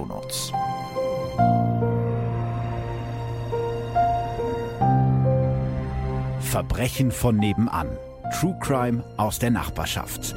[0.00, 0.52] Shownotes.
[6.40, 7.88] Verbrechen von nebenan.
[8.32, 10.34] True Crime aus der Nachbarschaft.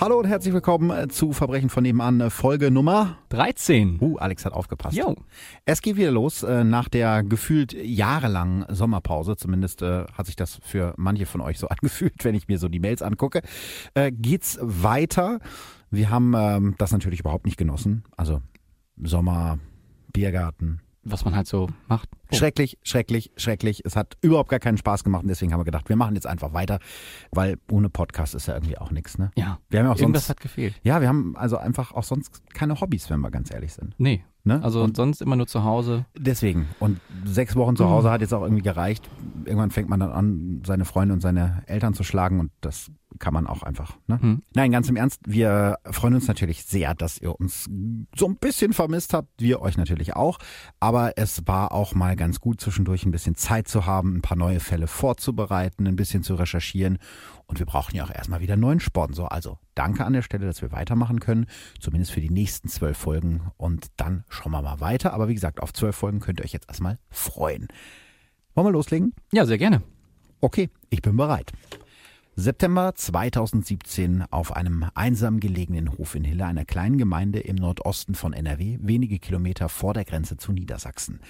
[0.00, 3.98] Hallo und herzlich willkommen äh, zu Verbrechen von nebenan, äh, Folge Nummer 13.
[4.00, 4.96] Uh, Alex hat aufgepasst.
[4.96, 5.14] Jo.
[5.66, 9.36] Es geht wieder los äh, nach der gefühlt jahrelangen Sommerpause.
[9.36, 12.68] Zumindest äh, hat sich das für manche von euch so angefühlt, wenn ich mir so
[12.68, 13.42] die Mails angucke.
[13.92, 15.38] Äh, geht's weiter?
[15.90, 18.04] Wir haben ähm, das natürlich überhaupt nicht genossen.
[18.16, 18.40] Also
[19.02, 19.58] Sommer,
[20.14, 20.80] Biergarten,
[21.10, 22.08] Was man halt so macht.
[22.32, 22.36] Oh.
[22.36, 23.82] Schrecklich, schrecklich, schrecklich.
[23.84, 26.26] Es hat überhaupt gar keinen Spaß gemacht und deswegen haben wir gedacht, wir machen jetzt
[26.26, 26.78] einfach weiter,
[27.32, 29.30] weil ohne Podcast ist ja irgendwie auch nichts, ne?
[29.36, 29.58] Ja.
[29.68, 30.74] Wir haben ja auch Irgendwas sonst, hat gefehlt.
[30.82, 33.94] ja, wir haben also einfach auch sonst keine Hobbys, wenn wir ganz ehrlich sind.
[33.98, 34.24] Nee.
[34.42, 34.62] Ne?
[34.62, 36.06] Also und sonst immer nur zu Hause.
[36.16, 36.66] deswegen.
[36.78, 39.08] Und sechs Wochen zu Hause hat jetzt auch irgendwie gereicht.
[39.44, 43.34] Irgendwann fängt man dann an, seine Freunde und seine Eltern zu schlagen und das kann
[43.34, 43.98] man auch einfach.
[44.06, 44.20] Ne?
[44.20, 44.42] Hm.
[44.54, 47.68] Nein, ganz im Ernst, wir freuen uns natürlich sehr, dass ihr uns
[48.16, 49.28] so ein bisschen vermisst habt.
[49.38, 50.38] Wir euch natürlich auch.
[50.78, 54.36] Aber es war auch mal ganz gut, zwischendurch ein bisschen Zeit zu haben, ein paar
[54.36, 56.98] neue Fälle vorzubereiten, ein bisschen zu recherchieren.
[57.46, 59.32] Und wir brauchen ja auch erstmal wieder einen neuen Sponsor.
[59.32, 61.46] Also danke an der Stelle, dass wir weitermachen können.
[61.80, 63.50] Zumindest für die nächsten zwölf Folgen.
[63.56, 65.12] Und dann schauen wir mal weiter.
[65.12, 67.66] Aber wie gesagt, auf zwölf Folgen könnt ihr euch jetzt erstmal freuen.
[68.54, 69.14] Wollen wir loslegen?
[69.32, 69.82] Ja, sehr gerne.
[70.40, 71.52] Okay, ich bin bereit.
[72.36, 78.32] September 2017 auf einem einsam gelegenen Hof in Hille, einer kleinen Gemeinde im Nordosten von
[78.32, 81.20] NRW, wenige Kilometer vor der Grenze zu Niedersachsen.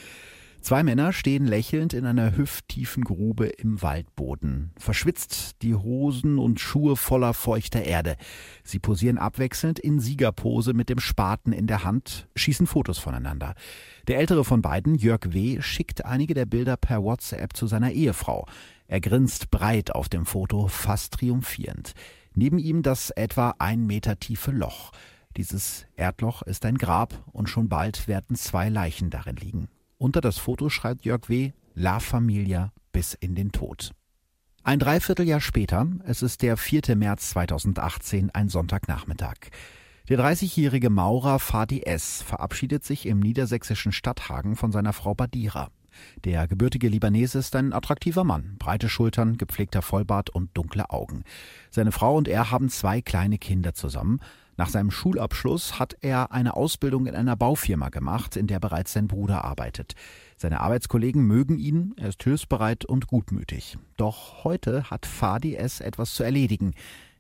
[0.61, 4.73] Zwei Männer stehen lächelnd in einer hüfttiefen Grube im Waldboden.
[4.77, 8.17] Verschwitzt, die Hosen und Schuhe voller feuchter Erde.
[8.63, 13.55] Sie posieren abwechselnd in Siegerpose mit dem Spaten in der Hand, schießen Fotos voneinander.
[14.07, 18.47] Der ältere von beiden, Jörg W., schickt einige der Bilder per WhatsApp zu seiner Ehefrau.
[18.91, 21.93] Er grinst breit auf dem Foto, fast triumphierend.
[22.35, 24.91] Neben ihm das etwa ein Meter tiefe Loch.
[25.37, 29.69] Dieses Erdloch ist ein Grab und schon bald werden zwei Leichen darin liegen.
[29.97, 31.53] Unter das Foto schreibt Jörg W.
[31.75, 33.93] La Familia bis in den Tod.
[34.65, 36.97] Ein Dreivierteljahr später, es ist der 4.
[36.97, 39.37] März 2018, ein Sonntagnachmittag.
[40.09, 42.23] Der 30-jährige Maurer Fadi S.
[42.23, 45.71] verabschiedet sich im niedersächsischen Stadthagen von seiner Frau Badira.
[46.25, 51.25] Der gebürtige Libanese ist ein attraktiver Mann, breite Schultern, gepflegter Vollbart und dunkle Augen.
[51.71, 54.21] Seine Frau und er haben zwei kleine Kinder zusammen.
[54.57, 59.09] Nach seinem Schulabschluss hat er eine Ausbildung in einer Baufirma gemacht, in der bereits sein
[59.09, 59.95] Bruder arbeitet.
[60.37, 63.79] Seine Arbeitskollegen mögen ihn, er ist hilfsbereit und gutmütig.
[63.97, 65.81] Doch heute hat Fadi S.
[65.81, 66.75] etwas zu erledigen.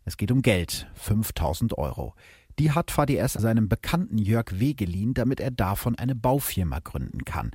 [0.04, 2.14] Es geht um Geld, 5000 Euro.
[2.58, 3.32] Die hat Fadi S.
[3.32, 4.74] seinem Bekannten Jörg W.
[4.74, 7.52] geliehen, damit er davon eine Baufirma gründen kann.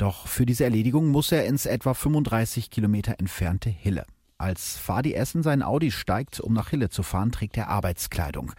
[0.00, 4.06] Doch für diese Erledigung muss er ins etwa 35 Kilometer entfernte Hille.
[4.38, 5.34] Als Fadi S.
[5.34, 8.52] in seinen Audi steigt, um nach Hille zu fahren, trägt er Arbeitskleidung.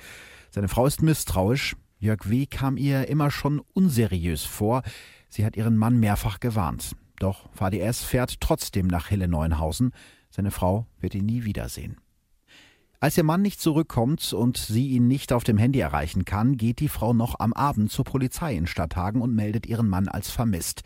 [0.51, 1.75] Seine Frau ist misstrauisch.
[1.97, 2.45] Jörg W.
[2.45, 4.83] kam ihr immer schon unseriös vor.
[5.29, 6.95] Sie hat ihren Mann mehrfach gewarnt.
[7.17, 8.03] Doch Fadi S.
[8.03, 9.93] fährt trotzdem nach Hille Neuenhausen.
[10.29, 11.97] Seine Frau wird ihn nie wiedersehen.
[12.99, 16.77] Als ihr Mann nicht zurückkommt und sie ihn nicht auf dem Handy erreichen kann, geht
[16.77, 20.83] die Frau noch am Abend zur Polizei in Stadthagen und meldet ihren Mann als vermisst.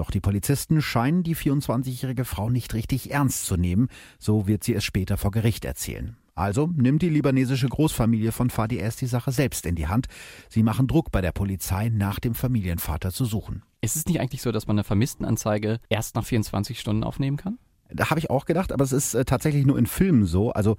[0.00, 3.88] Doch die Polizisten scheinen die 24-jährige Frau nicht richtig ernst zu nehmen,
[4.18, 6.16] so wird sie es später vor Gericht erzählen.
[6.34, 8.96] Also nimmt die libanesische Großfamilie von Fadi S.
[8.96, 10.06] die Sache selbst in die Hand.
[10.48, 13.62] Sie machen Druck bei der Polizei, nach dem Familienvater zu suchen.
[13.82, 17.58] Ist es nicht eigentlich so, dass man eine Vermisstenanzeige erst nach 24 Stunden aufnehmen kann?
[17.90, 20.50] Da habe ich auch gedacht, aber es ist äh, tatsächlich nur in Filmen so.
[20.50, 20.78] Also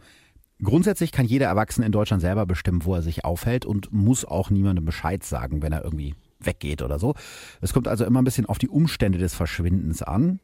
[0.64, 4.50] grundsätzlich kann jeder Erwachsene in Deutschland selber bestimmen, wo er sich aufhält und muss auch
[4.50, 6.16] niemandem Bescheid sagen, wenn er irgendwie
[6.46, 7.16] weggeht oder so.
[7.62, 10.40] Es kommt also immer ein bisschen auf die Umstände des Verschwindens an.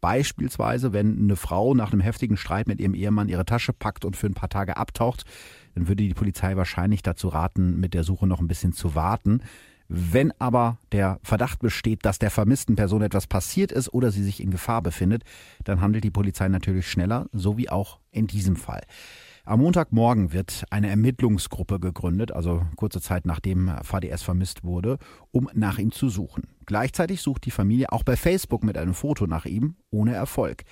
[0.00, 4.16] Beispielsweise, wenn eine Frau nach einem heftigen Streit mit ihrem Ehemann ihre Tasche packt und
[4.16, 5.24] für ein paar Tage abtaucht,
[5.74, 9.42] dann würde die Polizei wahrscheinlich dazu raten, mit der Suche noch ein bisschen zu warten.
[9.88, 14.42] Wenn aber der Verdacht besteht, dass der vermissten Person etwas passiert ist oder sie sich
[14.42, 15.22] in Gefahr befindet,
[15.64, 18.82] dann handelt die Polizei natürlich schneller, so wie auch in diesem Fall.
[19.44, 24.98] Am Montagmorgen wird eine Ermittlungsgruppe gegründet, also kurze Zeit nachdem VDS vermisst wurde,
[25.32, 26.44] um nach ihm zu suchen.
[26.64, 30.62] Gleichzeitig sucht die Familie auch bei Facebook mit einem Foto nach ihm, ohne Erfolg.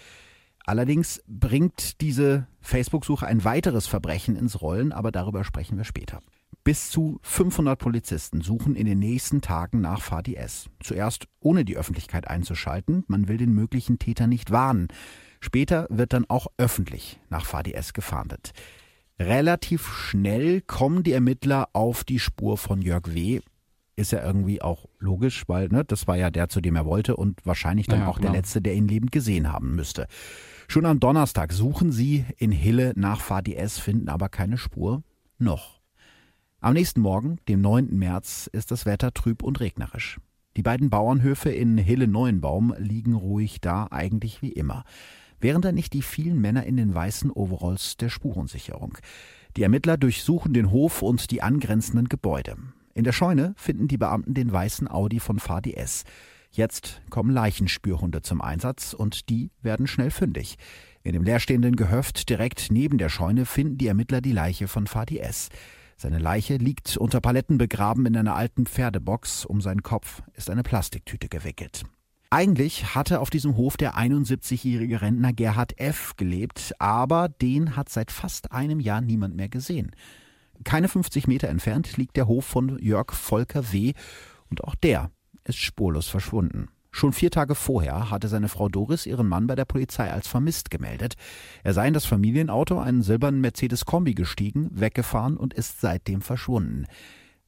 [0.64, 6.20] Allerdings bringt diese Facebook-Suche ein weiteres Verbrechen ins Rollen, aber darüber sprechen wir später.
[6.62, 10.68] Bis zu 500 Polizisten suchen in den nächsten Tagen nach Fadi S.
[10.80, 13.02] Zuerst ohne die Öffentlichkeit einzuschalten.
[13.08, 14.88] Man will den möglichen Täter nicht warnen.
[15.40, 18.52] Später wird dann auch öffentlich nach Fadi S gefahndet.
[19.18, 23.40] Relativ schnell kommen die Ermittler auf die Spur von Jörg W.
[23.96, 27.16] Ist ja irgendwie auch logisch, weil ne, das war ja der, zu dem er wollte
[27.16, 28.32] und wahrscheinlich dann ja, auch genau.
[28.32, 30.06] der Letzte, der ihn lebend gesehen haben müsste.
[30.68, 35.02] Schon am Donnerstag suchen sie in Hille nach Fadi S, finden aber keine Spur.
[35.38, 35.80] Noch.
[36.60, 37.96] Am nächsten Morgen, dem 9.
[37.98, 40.18] März, ist das Wetter trüb und regnerisch.
[40.56, 44.84] Die beiden Bauernhöfe in Hille-Neuenbaum liegen ruhig da, eigentlich wie immer.
[45.40, 48.98] Wären da nicht die vielen Männer in den weißen Overalls der Spurensicherung?
[49.56, 52.56] Die Ermittler durchsuchen den Hof und die angrenzenden Gebäude.
[52.94, 56.04] In der Scheune finden die Beamten den weißen Audi von VDS.
[56.50, 60.56] Jetzt kommen Leichenspürhunde zum Einsatz und die werden schnell fündig.
[61.02, 65.48] In dem leerstehenden Gehöft direkt neben der Scheune finden die Ermittler die Leiche von VDS.
[65.96, 69.44] Seine Leiche liegt unter Paletten begraben in einer alten Pferdebox.
[69.44, 71.84] Um seinen Kopf ist eine Plastiktüte gewickelt.
[72.32, 76.14] Eigentlich hatte auf diesem Hof der 71-jährige Rentner Gerhard F.
[76.16, 79.90] gelebt, aber den hat seit fast einem Jahr niemand mehr gesehen.
[80.62, 83.94] Keine 50 Meter entfernt liegt der Hof von Jörg Volker W.
[84.48, 85.10] und auch der
[85.42, 86.68] ist spurlos verschwunden.
[86.92, 90.70] Schon vier Tage vorher hatte seine Frau Doris ihren Mann bei der Polizei als vermisst
[90.70, 91.14] gemeldet.
[91.64, 96.86] Er sei in das Familienauto, einen silbernen Mercedes-Kombi gestiegen, weggefahren und ist seitdem verschwunden.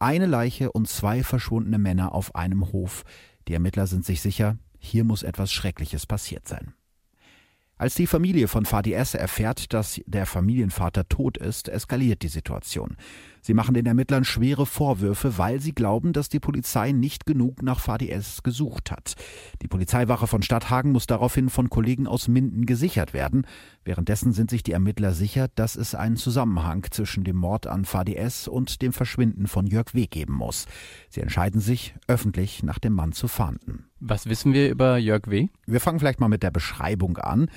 [0.01, 3.05] Eine Leiche und zwei verschwundene Männer auf einem Hof.
[3.47, 6.75] Die Ermittler sind sich sicher, hier muss etwas Schreckliches passiert sein.
[7.77, 9.15] Als die Familie von Fadi S.
[9.15, 12.97] erfährt, dass der Familienvater tot ist, eskaliert die Situation.
[13.45, 17.81] Sie machen den Ermittlern schwere Vorwürfe, weil sie glauben, dass die Polizei nicht genug nach
[17.81, 18.45] Fadi S.
[18.45, 19.15] gesucht hat.
[19.63, 23.45] Die Polizeiwache von Stadthagen muss daraufhin von Kollegen aus Minden gesichert werden.
[23.85, 28.15] Währenddessen sind sich die Ermittler sicher, dass es einen Zusammenhang zwischen dem Mord an Fadi
[28.15, 28.47] S.
[28.47, 30.07] und dem Verschwinden von Jörg W.
[30.07, 30.67] geben muss.
[31.11, 33.87] Sie entscheiden sich, öffentlich nach dem Mann zu fahnden.
[33.99, 35.49] Was wissen wir über Jörg W.?
[35.67, 37.51] Wir fangen vielleicht mal mit der Beschreibung an.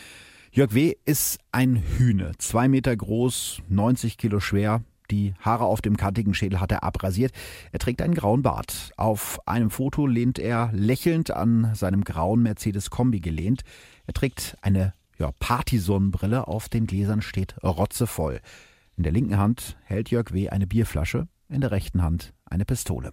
[0.51, 0.95] Jörg W.
[1.05, 4.81] ist ein Hühne, zwei Meter groß, 90 Kilo schwer.
[5.11, 7.31] Die Haare auf dem kantigen Schädel hat er abrasiert.
[7.71, 8.91] Er trägt einen grauen Bart.
[8.97, 13.61] Auf einem Foto lehnt er lächelnd an seinem grauen Mercedes-Kombi gelehnt.
[14.07, 16.47] Er trägt eine ja, Partysonnenbrille.
[16.47, 18.39] Auf den Gläsern steht Rotzevoll.
[18.97, 20.49] In der linken Hand hält Jörg W.
[20.49, 23.11] eine Bierflasche, in der rechten Hand eine Pistole.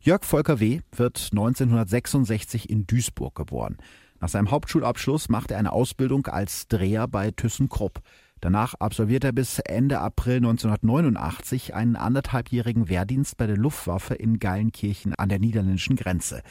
[0.00, 0.80] Jörg Volker W.
[0.90, 3.76] wird 1966 in Duisburg geboren.
[4.20, 8.02] Nach seinem Hauptschulabschluss macht er eine Ausbildung als Dreher bei ThyssenKrupp.
[8.42, 15.14] Danach absolviert er bis Ende April 1989 einen anderthalbjährigen Wehrdienst bei der Luftwaffe in Geilenkirchen
[15.14, 16.42] an der niederländischen Grenze.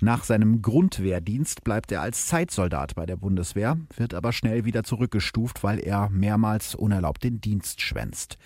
[0.00, 5.64] Nach seinem Grundwehrdienst bleibt er als Zeitsoldat bei der Bundeswehr, wird aber schnell wieder zurückgestuft,
[5.64, 8.38] weil er mehrmals unerlaubt den Dienst schwänzt.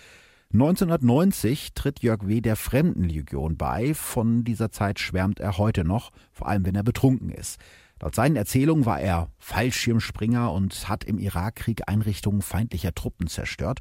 [0.54, 2.40] 1990 tritt Jörg W.
[2.40, 3.92] der Fremdenlegion bei.
[3.92, 7.60] Von dieser Zeit schwärmt er heute noch, vor allem wenn er betrunken ist.
[8.00, 13.80] Laut seinen Erzählungen war er Fallschirmspringer und hat im Irakkrieg Einrichtungen feindlicher Truppen zerstört.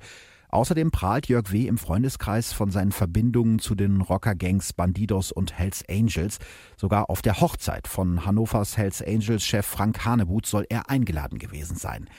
[0.49, 1.67] Außerdem prahlt Jörg W.
[1.67, 6.37] im Freundeskreis von seinen Verbindungen zu den Rockergangs Bandidos und Hells Angels.
[6.77, 11.75] Sogar auf der Hochzeit von Hannovers Hells Angels Chef Frank Hanebut soll er eingeladen gewesen
[11.75, 12.09] sein.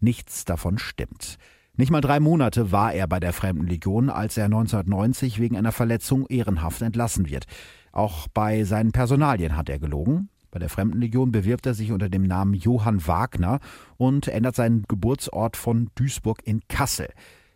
[0.00, 1.36] Nichts davon stimmt.
[1.76, 6.26] Nicht mal drei Monate war er bei der Fremdenlegion, als er 1990 wegen einer Verletzung
[6.26, 7.44] ehrenhaft entlassen wird.
[7.92, 10.30] Auch bei seinen Personalien hat er gelogen.
[10.50, 13.60] Bei der Fremdenlegion bewirbt er sich unter dem Namen Johann Wagner
[13.96, 17.08] und ändert seinen Geburtsort von Duisburg in Kassel.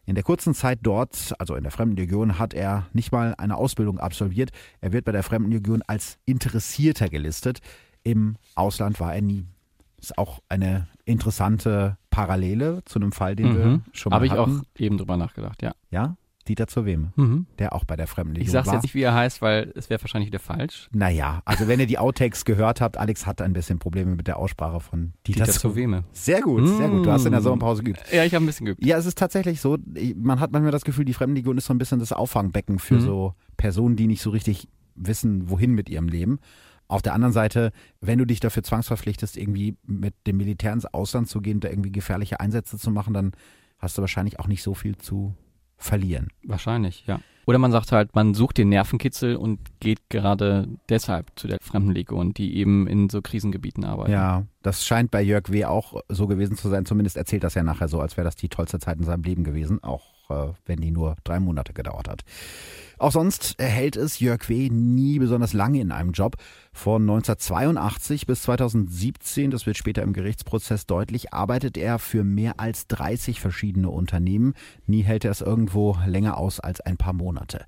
[0.04, 3.98] In der kurzen Zeit dort, also in der Fremdenlegion, hat er nicht mal eine Ausbildung
[3.98, 4.50] absolviert.
[4.80, 7.60] Er wird bei der Fremdenlegion als Interessierter gelistet.
[8.02, 9.46] Im Ausland war er nie.
[9.98, 13.56] Ist auch eine interessante Parallele zu einem Fall, den mhm.
[13.56, 14.60] wir schon mal Habe ich hatten.
[14.60, 15.72] auch eben drüber nachgedacht, ja.
[15.90, 16.16] Ja?
[16.44, 17.46] Dieter zur Wem, mhm.
[17.58, 18.74] der auch bei der Fremdenlegion Ich sag's war.
[18.74, 20.88] jetzt nicht, wie er heißt, weil es wäre wahrscheinlich wieder falsch.
[20.92, 24.36] Naja, also wenn ihr die Outtakes gehört habt, Alex hat ein bisschen Probleme mit der
[24.38, 26.04] Aussprache von Dieter, Dieter zur Weme.
[26.12, 27.06] Sehr gut, sehr gut.
[27.06, 27.44] Du hast in der Mm.
[27.44, 28.00] Sommerpause geübt.
[28.12, 28.84] Ja, ich habe ein bisschen geübt.
[28.84, 29.78] Ja, es ist tatsächlich so,
[30.16, 33.00] man hat manchmal das Gefühl, die Fremdenlegion ist so ein bisschen das Auffangbecken für Mhm.
[33.00, 36.38] so Personen, die nicht so richtig wissen, wohin mit ihrem Leben.
[36.88, 37.72] Auf der anderen Seite,
[38.02, 41.92] wenn du dich dafür zwangsverpflichtest, irgendwie mit dem Militär ins Ausland zu gehen, da irgendwie
[41.92, 43.32] gefährliche Einsätze zu machen, dann
[43.78, 45.34] hast du wahrscheinlich auch nicht so viel zu
[45.82, 46.28] verlieren.
[46.44, 47.20] Wahrscheinlich, ja.
[47.44, 52.34] Oder man sagt halt, man sucht den Nervenkitzel und geht gerade deshalb zu der Fremdenlegion,
[52.34, 54.12] die eben in so Krisengebieten arbeitet.
[54.12, 55.64] Ja, das scheint bei Jörg W.
[55.64, 56.86] auch so gewesen zu sein.
[56.86, 59.42] Zumindest erzählt das ja nachher so, als wäre das die tollste Zeit in seinem Leben
[59.42, 62.22] gewesen, auch äh, wenn die nur drei Monate gedauert hat.
[63.02, 64.68] Auch sonst hält es Jörg W.
[64.70, 66.36] nie besonders lange in einem Job.
[66.72, 72.86] Von 1982 bis 2017, das wird später im Gerichtsprozess deutlich, arbeitet er für mehr als
[72.86, 74.54] 30 verschiedene Unternehmen.
[74.86, 77.66] Nie hält er es irgendwo länger aus als ein paar Monate.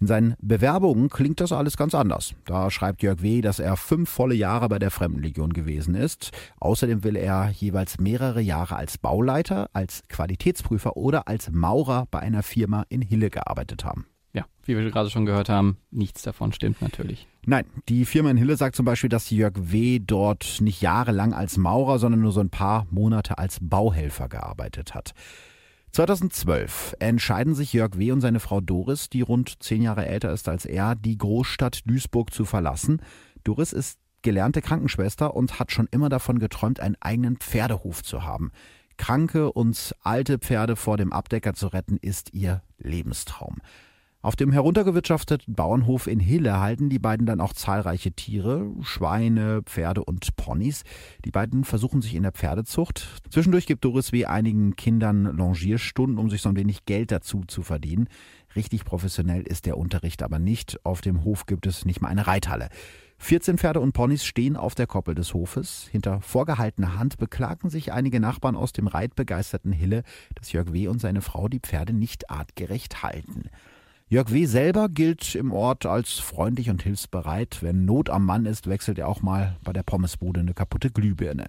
[0.00, 2.34] In seinen Bewerbungen klingt das alles ganz anders.
[2.44, 6.30] Da schreibt Jörg W., dass er fünf volle Jahre bei der Fremdenlegion gewesen ist.
[6.60, 12.42] Außerdem will er jeweils mehrere Jahre als Bauleiter, als Qualitätsprüfer oder als Maurer bei einer
[12.42, 14.04] Firma in Hille gearbeitet haben.
[14.34, 17.28] Ja, wie wir gerade schon gehört haben, nichts davon stimmt natürlich.
[17.46, 20.00] Nein, die Firma in Hille sagt zum Beispiel, dass Jörg W.
[20.00, 25.14] dort nicht jahrelang als Maurer, sondern nur so ein paar Monate als Bauhelfer gearbeitet hat.
[25.92, 28.10] 2012 entscheiden sich Jörg W.
[28.10, 32.34] und seine Frau Doris, die rund zehn Jahre älter ist als er, die Großstadt Duisburg
[32.34, 33.00] zu verlassen.
[33.44, 38.50] Doris ist gelernte Krankenschwester und hat schon immer davon geträumt, einen eigenen Pferdehof zu haben.
[38.96, 43.58] Kranke und alte Pferde vor dem Abdecker zu retten, ist ihr Lebenstraum.
[44.24, 50.02] Auf dem heruntergewirtschafteten Bauernhof in Hille halten die beiden dann auch zahlreiche Tiere, Schweine, Pferde
[50.02, 50.82] und Ponys.
[51.26, 53.06] Die beiden versuchen sich in der Pferdezucht.
[53.28, 54.24] Zwischendurch gibt Doris W.
[54.24, 58.08] einigen Kindern Longierstunden, um sich so ein wenig Geld dazu zu verdienen.
[58.56, 60.82] Richtig professionell ist der Unterricht aber nicht.
[60.86, 62.70] Auf dem Hof gibt es nicht mal eine Reithalle.
[63.18, 65.86] 14 Pferde und Ponys stehen auf der Koppel des Hofes.
[65.92, 70.02] Hinter vorgehaltener Hand beklagen sich einige Nachbarn aus dem reitbegeisterten Hille,
[70.34, 70.88] dass Jörg W.
[70.88, 73.50] und seine Frau die Pferde nicht artgerecht halten.
[74.06, 74.44] Jörg W.
[74.44, 77.62] selber gilt im Ort als freundlich und hilfsbereit.
[77.62, 81.46] Wenn Not am Mann ist, wechselt er auch mal bei der Pommesbude eine kaputte Glühbirne.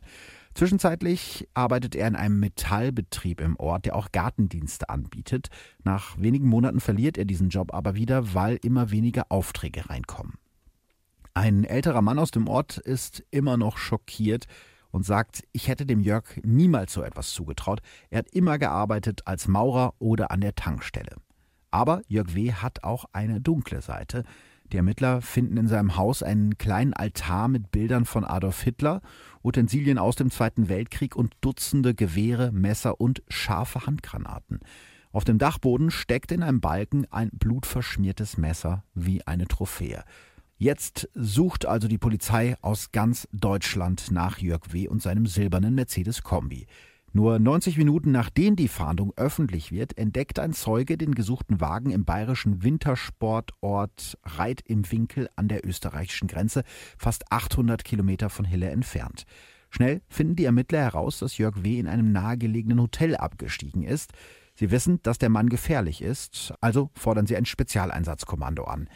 [0.54, 5.50] Zwischenzeitlich arbeitet er in einem Metallbetrieb im Ort, der auch Gartendienste anbietet.
[5.84, 10.36] Nach wenigen Monaten verliert er diesen Job aber wieder, weil immer weniger Aufträge reinkommen.
[11.34, 14.46] Ein älterer Mann aus dem Ort ist immer noch schockiert
[14.92, 17.82] und sagt, ich hätte dem Jörg niemals so etwas zugetraut.
[18.10, 21.18] Er hat immer gearbeitet als Maurer oder an der Tankstelle.
[21.76, 22.54] Aber Jörg W.
[22.54, 24.24] hat auch eine dunkle Seite.
[24.72, 29.02] Die Ermittler finden in seinem Haus einen kleinen Altar mit Bildern von Adolf Hitler,
[29.44, 34.62] Utensilien aus dem Zweiten Weltkrieg und Dutzende Gewehre, Messer und scharfe Handgranaten.
[35.12, 40.06] Auf dem Dachboden steckt in einem Balken ein blutverschmiertes Messer wie eine Trophäe.
[40.58, 44.88] Jetzt sucht also die Polizei aus ganz Deutschland nach Jörg W.
[44.88, 46.68] und seinem silbernen Mercedes-Kombi.
[47.16, 52.04] Nur 90 Minuten nachdem die Fahndung öffentlich wird, entdeckt ein Zeuge den gesuchten Wagen im
[52.04, 56.64] bayerischen Wintersportort Reit im Winkel an der österreichischen Grenze,
[56.98, 59.24] fast 800 Kilometer von Hille entfernt.
[59.70, 61.80] Schnell finden die Ermittler heraus, dass Jörg W.
[61.80, 64.12] in einem nahegelegenen Hotel abgestiegen ist.
[64.54, 68.90] Sie wissen, dass der Mann gefährlich ist, also fordern sie ein Spezialeinsatzkommando an.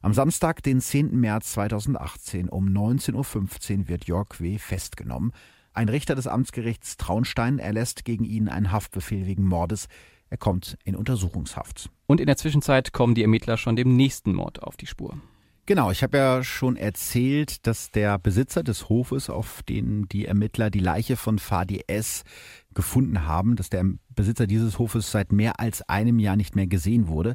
[0.00, 1.20] Am Samstag, den 10.
[1.20, 4.56] März 2018 um 19.15 Uhr wird Jörg W.
[4.56, 5.32] festgenommen.
[5.76, 9.88] Ein Richter des Amtsgerichts Traunstein erlässt gegen ihn einen Haftbefehl wegen Mordes.
[10.30, 11.90] Er kommt in Untersuchungshaft.
[12.06, 15.18] Und in der Zwischenzeit kommen die Ermittler schon dem nächsten Mord auf die Spur.
[15.66, 20.70] Genau, ich habe ja schon erzählt, dass der Besitzer des Hofes, auf den die Ermittler
[20.70, 22.22] die Leiche von Fadi S.
[22.72, 27.06] gefunden haben, dass der Besitzer dieses Hofes seit mehr als einem Jahr nicht mehr gesehen
[27.06, 27.34] wurde.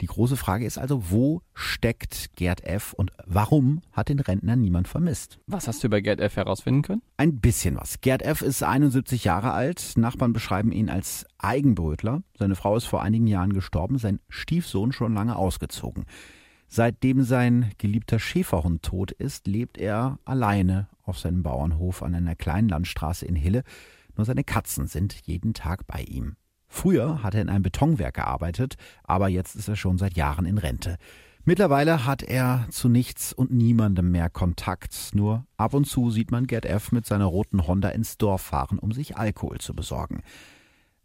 [0.00, 2.94] Die große Frage ist also, wo steckt Gerd F.
[2.94, 5.38] und warum hat den Rentner niemand vermisst?
[5.46, 6.36] Was hast du über Gerd F.
[6.36, 7.02] herausfinden können?
[7.18, 8.00] Ein bisschen was.
[8.00, 8.40] Gerd F.
[8.40, 9.92] ist 71 Jahre alt.
[9.96, 12.22] Nachbarn beschreiben ihn als Eigenbrötler.
[12.38, 16.06] Seine Frau ist vor einigen Jahren gestorben, sein Stiefsohn schon lange ausgezogen.
[16.66, 22.68] Seitdem sein geliebter Schäferhund tot ist, lebt er alleine auf seinem Bauernhof an einer kleinen
[22.68, 23.64] Landstraße in Hille.
[24.16, 26.36] Nur seine Katzen sind jeden Tag bei ihm.
[26.72, 30.56] Früher hat er in einem Betonwerk gearbeitet, aber jetzt ist er schon seit Jahren in
[30.56, 30.96] Rente.
[31.44, 35.10] Mittlerweile hat er zu nichts und niemandem mehr Kontakt.
[35.12, 36.92] Nur ab und zu sieht man Gerd F.
[36.92, 40.22] mit seiner roten Honda ins Dorf fahren, um sich Alkohol zu besorgen.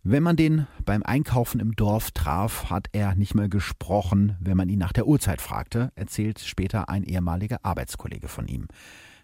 [0.03, 4.69] Wenn man den beim Einkaufen im Dorf traf, hat er nicht mehr gesprochen, wenn man
[4.69, 8.67] ihn nach der Uhrzeit fragte, erzählt später ein ehemaliger Arbeitskollege von ihm.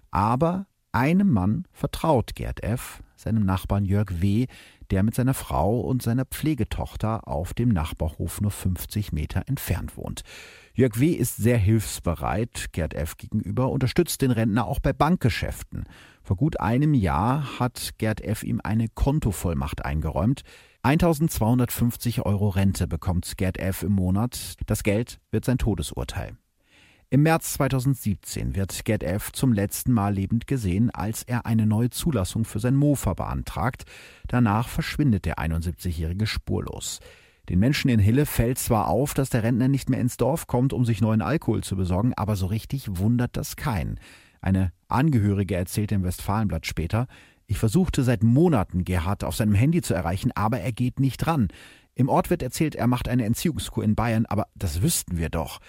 [0.10, 4.48] Aber einem Mann vertraut Gerd F., seinem Nachbarn Jörg W.,
[4.92, 10.22] der mit seiner Frau und seiner Pflegetochter auf dem Nachbarhof nur 50 Meter entfernt wohnt.
[10.74, 11.12] Jörg W.
[11.12, 13.18] ist sehr hilfsbereit Gerd F.
[13.18, 15.86] gegenüber, unterstützt den Rentner auch bei Bankgeschäften.
[16.24, 18.44] Vor gut einem Jahr hat Gerd F.
[18.44, 20.44] ihm eine Kontovollmacht eingeräumt.
[20.84, 23.84] 1250 Euro Rente bekommt Gerd F.
[23.84, 24.56] im Monat.
[24.66, 26.38] Das Geld wird sein Todesurteil.
[27.14, 29.34] Im März 2017 wird Gerd F.
[29.34, 33.84] zum letzten Mal lebend gesehen, als er eine neue Zulassung für sein Mofa beantragt.
[34.30, 37.02] Danach verschwindet der 71-Jährige spurlos.
[37.50, 40.72] Den Menschen in Hille fällt zwar auf, dass der Rentner nicht mehr ins Dorf kommt,
[40.72, 44.00] um sich neuen Alkohol zu besorgen, aber so richtig wundert das keinen.
[44.40, 47.08] Eine Angehörige erzählt im Westfalenblatt später,
[47.46, 51.50] ich versuchte seit Monaten Gerhard auf seinem Handy zu erreichen, aber er geht nicht ran.
[51.94, 55.60] Im Ort wird erzählt, er macht eine Entziehungskur in Bayern, aber das wüssten wir doch.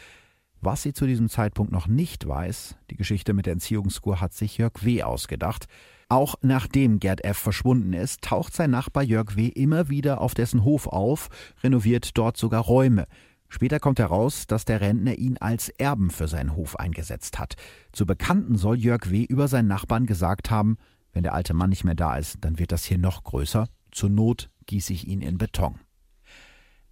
[0.64, 4.58] Was sie zu diesem Zeitpunkt noch nicht weiß, die Geschichte mit der Entziehungskur hat sich
[4.58, 5.02] Jörg W.
[5.02, 5.66] ausgedacht.
[6.08, 7.36] Auch nachdem Gerd F.
[7.36, 9.48] verschwunden ist, taucht sein Nachbar Jörg W.
[9.48, 11.30] immer wieder auf dessen Hof auf,
[11.64, 13.08] renoviert dort sogar Räume.
[13.48, 17.56] Später kommt heraus, dass der Rentner ihn als Erben für seinen Hof eingesetzt hat.
[17.90, 19.24] Zu Bekannten soll Jörg W.
[19.24, 20.78] über seinen Nachbarn gesagt haben,
[21.12, 23.66] wenn der alte Mann nicht mehr da ist, dann wird das hier noch größer.
[23.90, 25.80] Zur Not gieße ich ihn in Beton.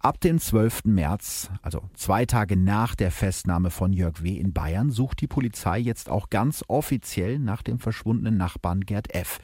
[0.03, 0.85] Ab dem 12.
[0.85, 4.35] März, also zwei Tage nach der Festnahme von Jörg W.
[4.35, 9.37] in Bayern, sucht die Polizei jetzt auch ganz offiziell nach dem verschwundenen Nachbarn Gerd F.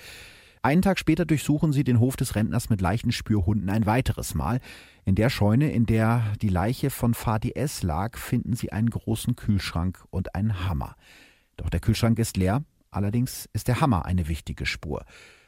[0.63, 4.59] Einen Tag später durchsuchen sie den Hof des Rentners mit Leichenspürhunden ein weiteres Mal.
[5.05, 7.83] In der Scheune, in der die Leiche von Fadi S.
[7.83, 10.95] lag, finden sie einen großen Kühlschrank und einen Hammer.
[11.57, 15.05] Doch der Kühlschrank ist leer, allerdings ist der Hammer eine wichtige Spur.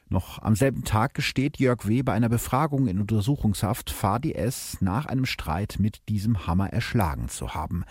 [0.10, 2.02] Noch am selben Tag gesteht Jörg W.
[2.02, 4.78] bei einer Befragung in Untersuchungshaft, Fadi S.
[4.82, 7.86] nach einem Streit mit diesem Hammer erschlagen zu haben.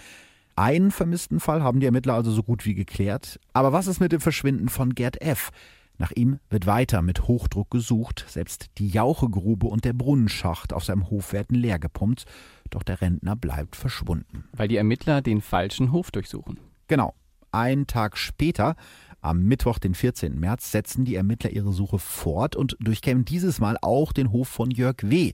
[0.57, 3.39] Einen vermissten Fall haben die Ermittler also so gut wie geklärt.
[3.53, 5.51] Aber was ist mit dem Verschwinden von Gerd F.?
[5.99, 8.25] Nach ihm wird weiter mit Hochdruck gesucht.
[8.29, 12.25] Selbst die Jauchegrube und der Brunnenschacht auf seinem Hof werden leer gepumpt.
[12.71, 14.45] Doch der Rentner bleibt verschwunden.
[14.53, 16.59] Weil die Ermittler den falschen Hof durchsuchen.
[16.89, 17.15] Genau.
[17.51, 18.77] Ein Tag später
[19.21, 20.39] am Mittwoch, den 14.
[20.39, 24.71] März, setzen die Ermittler ihre Suche fort und durchkämen dieses Mal auch den Hof von
[24.71, 25.33] Jörg W.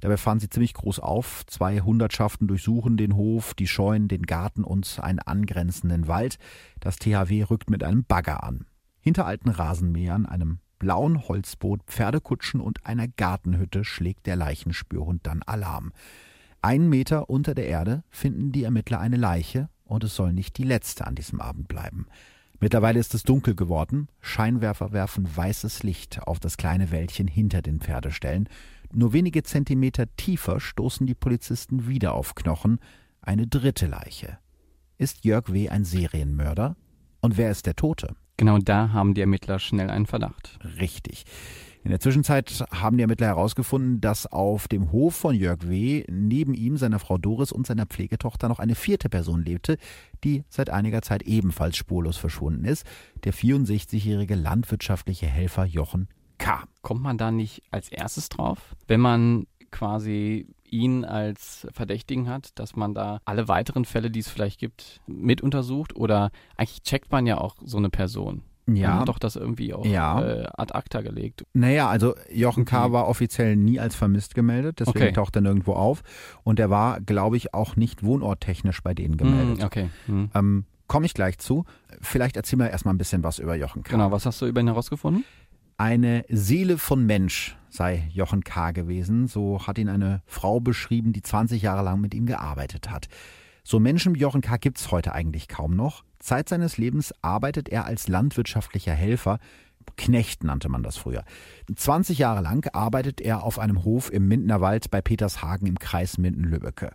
[0.00, 1.44] Dabei fahren sie ziemlich groß auf.
[1.46, 6.38] Zwei Hundertschaften durchsuchen den Hof, die Scheunen, den Garten und einen angrenzenden Wald.
[6.80, 8.66] Das THW rückt mit einem Bagger an.
[9.00, 15.92] Hinter alten Rasenmähern, einem blauen Holzboot, Pferdekutschen und einer Gartenhütte schlägt der Leichenspürhund dann Alarm.
[16.62, 20.64] Einen Meter unter der Erde finden die Ermittler eine Leiche und es soll nicht die
[20.64, 22.06] letzte an diesem Abend bleiben.
[22.60, 24.08] Mittlerweile ist es dunkel geworden.
[24.20, 28.48] Scheinwerfer werfen weißes Licht auf das kleine Wäldchen hinter den Pferdeställen.
[28.92, 32.80] Nur wenige Zentimeter tiefer stoßen die Polizisten wieder auf Knochen.
[33.20, 34.38] Eine dritte Leiche.
[34.96, 35.68] Ist Jörg W.
[35.68, 36.76] ein Serienmörder?
[37.20, 38.16] Und wer ist der Tote?
[38.36, 40.58] Genau da haben die Ermittler schnell einen Verdacht.
[40.80, 41.24] Richtig.
[41.84, 46.04] In der Zwischenzeit haben die Ermittler herausgefunden, dass auf dem Hof von Jörg W.
[46.10, 49.78] neben ihm, seiner Frau Doris und seiner Pflegetochter noch eine vierte Person lebte,
[50.24, 52.84] die seit einiger Zeit ebenfalls spurlos verschwunden ist,
[53.24, 56.64] der 64-jährige landwirtschaftliche Helfer Jochen K.
[56.82, 62.76] Kommt man da nicht als erstes drauf, wenn man quasi ihn als Verdächtigen hat, dass
[62.76, 65.96] man da alle weiteren Fälle, die es vielleicht gibt, mit untersucht?
[65.96, 68.42] Oder eigentlich checkt man ja auch so eine Person.
[68.76, 69.04] Ja.
[69.04, 70.22] Doch das irgendwie auch Ja.
[70.22, 71.44] äh, ad acta gelegt.
[71.54, 72.92] Naja, also Jochen K.
[72.92, 75.12] war offiziell nie als vermisst gemeldet, deswegen Okay.
[75.12, 76.02] taucht er nirgendwo auf.
[76.44, 79.58] Und er war, glaube ich, auch nicht wohnorttechnisch bei denen gemeldet.
[79.58, 79.90] Hm, okay.
[80.06, 80.30] Hm.
[80.34, 81.66] Ähm, Komme ich gleich zu.
[82.00, 83.90] Vielleicht erzähl mir erstmal ein bisschen was über Jochen K.
[83.92, 85.22] Genau, was hast du über ihn herausgefunden?
[85.76, 88.70] Eine Seele von Mensch sei Jochen K.
[88.72, 89.26] gewesen.
[89.28, 93.08] So hat ihn eine Frau beschrieben, die 20 Jahre lang mit ihm gearbeitet hat.
[93.64, 94.56] So Menschen wie Jochen K.
[94.56, 96.04] gibt's heute eigentlich kaum noch.
[96.18, 99.38] Zeit seines Lebens arbeitet er als landwirtschaftlicher Helfer.
[99.96, 101.24] Knecht nannte man das früher.
[101.74, 106.18] 20 Jahre lang arbeitet er auf einem Hof im Mindener Wald bei Petershagen im Kreis
[106.18, 106.90] Minden-Lübbecke.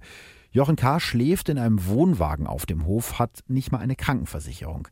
[0.52, 1.00] Jochen K.
[1.00, 4.88] schläft in einem Wohnwagen auf dem Hof, hat nicht mal eine Krankenversicherung.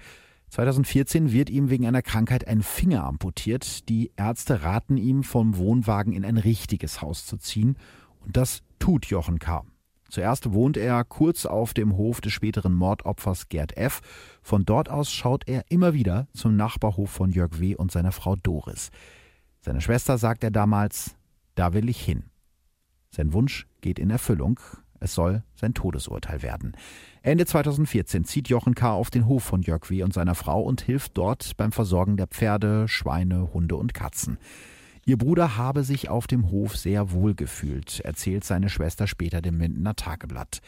[0.49, 3.87] 2014 wird ihm wegen einer Krankheit ein Finger amputiert.
[3.87, 7.77] Die Ärzte raten ihm, vom Wohnwagen in ein richtiges Haus zu ziehen.
[8.19, 9.63] Und das tut Jochen K.
[10.11, 14.01] Zuerst wohnt er kurz auf dem Hof des späteren Mordopfers Gerd F.
[14.43, 17.75] Von dort aus schaut er immer wieder zum Nachbarhof von Jörg W.
[17.75, 18.91] und seiner Frau Doris.
[19.61, 21.15] Seine Schwester sagt er damals,
[21.55, 22.25] da will ich hin.
[23.09, 24.59] Sein Wunsch geht in Erfüllung.
[24.99, 26.75] Es soll sein Todesurteil werden.
[27.21, 28.91] Ende 2014 zieht Jochen K.
[28.91, 30.03] auf den Hof von Jörg W.
[30.03, 34.39] und seiner Frau und hilft dort beim Versorgen der Pferde, Schweine, Hunde und Katzen.
[35.05, 39.57] Ihr Bruder habe sich auf dem Hof sehr wohl gefühlt, erzählt seine Schwester später dem
[39.57, 40.59] Mindener Tageblatt.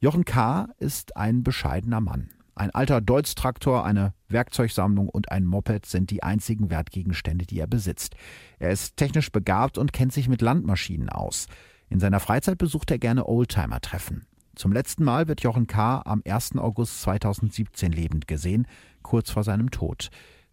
[0.00, 0.68] Jochen K.
[0.78, 2.30] ist ein bescheidener Mann.
[2.56, 8.16] Ein alter Deutz-Traktor, eine Werkzeugsammlung und ein Moped sind die einzigen Wertgegenstände, die er besitzt.
[8.58, 11.46] Er ist technisch begabt und kennt sich mit Landmaschinen aus.
[11.88, 14.26] In seiner Freizeit besucht er gerne Oldtimer-Treffen.
[14.56, 16.02] Zum letzten Mal wird Jochen K.
[16.04, 16.58] am 1.
[16.58, 18.66] August 2017 lebend gesehen,
[19.02, 20.10] kurz vor seinem Tod.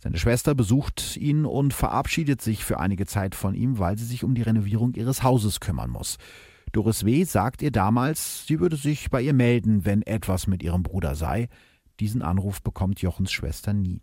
[0.07, 4.23] Seine Schwester besucht ihn und verabschiedet sich für einige Zeit von ihm, weil sie sich
[4.23, 6.15] um die Renovierung ihres Hauses kümmern muss.
[6.71, 7.25] Doris W.
[7.25, 11.49] sagt ihr damals, sie würde sich bei ihr melden, wenn etwas mit ihrem Bruder sei.
[11.99, 14.01] Diesen Anruf bekommt Jochens Schwester nie.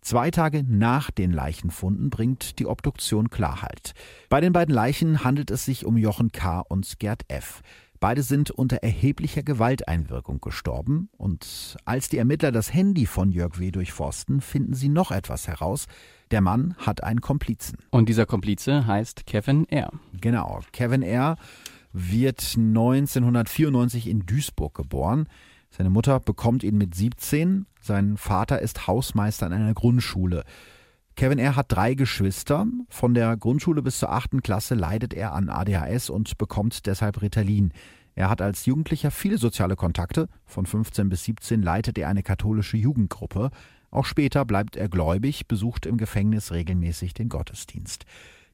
[0.00, 3.92] Zwei Tage nach den Leichenfunden bringt die Obduktion Klarheit.
[4.30, 6.60] Bei den beiden Leichen handelt es sich um Jochen K.
[6.60, 7.60] und Gerd F.
[8.00, 13.72] Beide sind unter erheblicher Gewalteinwirkung gestorben und als die Ermittler das Handy von Jörg W.
[13.72, 15.86] durchforsten, finden sie noch etwas heraus.
[16.30, 17.78] Der Mann hat einen Komplizen.
[17.90, 19.90] Und dieser Komplize heißt Kevin R.
[20.20, 21.36] Genau, Kevin R.
[21.92, 25.28] wird 1994 in Duisburg geboren.
[25.70, 30.44] Seine Mutter bekommt ihn mit 17, sein Vater ist Hausmeister in einer Grundschule.
[31.18, 31.56] Kevin R.
[31.56, 32.64] hat drei Geschwister.
[32.88, 37.72] Von der Grundschule bis zur achten Klasse leidet er an ADHS und bekommt deshalb Ritalin.
[38.14, 40.28] Er hat als Jugendlicher viele soziale Kontakte.
[40.46, 43.50] Von 15 bis 17 leitet er eine katholische Jugendgruppe.
[43.90, 48.04] Auch später bleibt er gläubig, besucht im Gefängnis regelmäßig den Gottesdienst.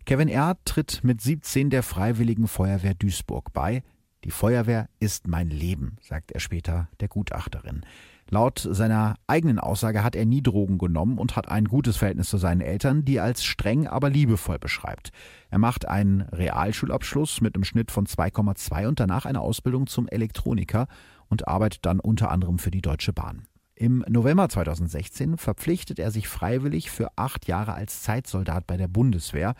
[0.07, 0.57] Kevin R.
[0.64, 3.83] tritt mit 17 der Freiwilligen Feuerwehr Duisburg bei.
[4.24, 7.85] Die Feuerwehr ist mein Leben, sagt er später der Gutachterin.
[8.30, 12.38] Laut seiner eigenen Aussage hat er nie Drogen genommen und hat ein gutes Verhältnis zu
[12.38, 15.10] seinen Eltern, die er als streng, aber liebevoll beschreibt.
[15.50, 20.87] Er macht einen Realschulabschluss mit einem Schnitt von 2,2 und danach eine Ausbildung zum Elektroniker
[21.28, 23.46] und arbeitet dann unter anderem für die Deutsche Bahn.
[23.76, 29.54] Im November 2016 verpflichtet er sich freiwillig für acht Jahre als Zeitsoldat bei der Bundeswehr.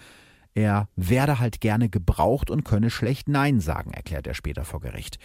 [0.55, 5.19] Er werde halt gerne gebraucht und könne schlecht Nein sagen, erklärt er später vor Gericht.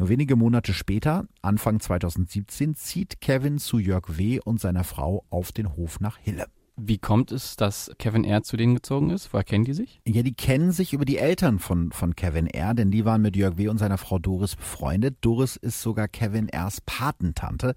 [0.00, 4.40] Nur wenige Monate später, Anfang 2017, zieht Kevin zu Jörg W.
[4.42, 6.46] und seiner Frau auf den Hof nach Hille.
[6.78, 8.42] Wie kommt es, dass Kevin R.
[8.42, 9.34] zu denen gezogen ist?
[9.34, 10.00] Woher kennen die sich?
[10.06, 13.36] Ja, die kennen sich über die Eltern von, von Kevin R., denn die waren mit
[13.36, 13.68] Jörg W.
[13.68, 15.18] und seiner Frau Doris befreundet.
[15.20, 17.74] Doris ist sogar Kevin R.s Patentante.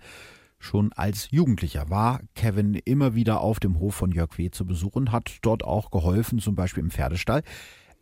[0.59, 4.49] Schon als Jugendlicher war Kevin immer wieder auf dem Hof von Jörg W.
[4.49, 7.43] zu Besuch und hat dort auch geholfen, zum Beispiel im Pferdestall.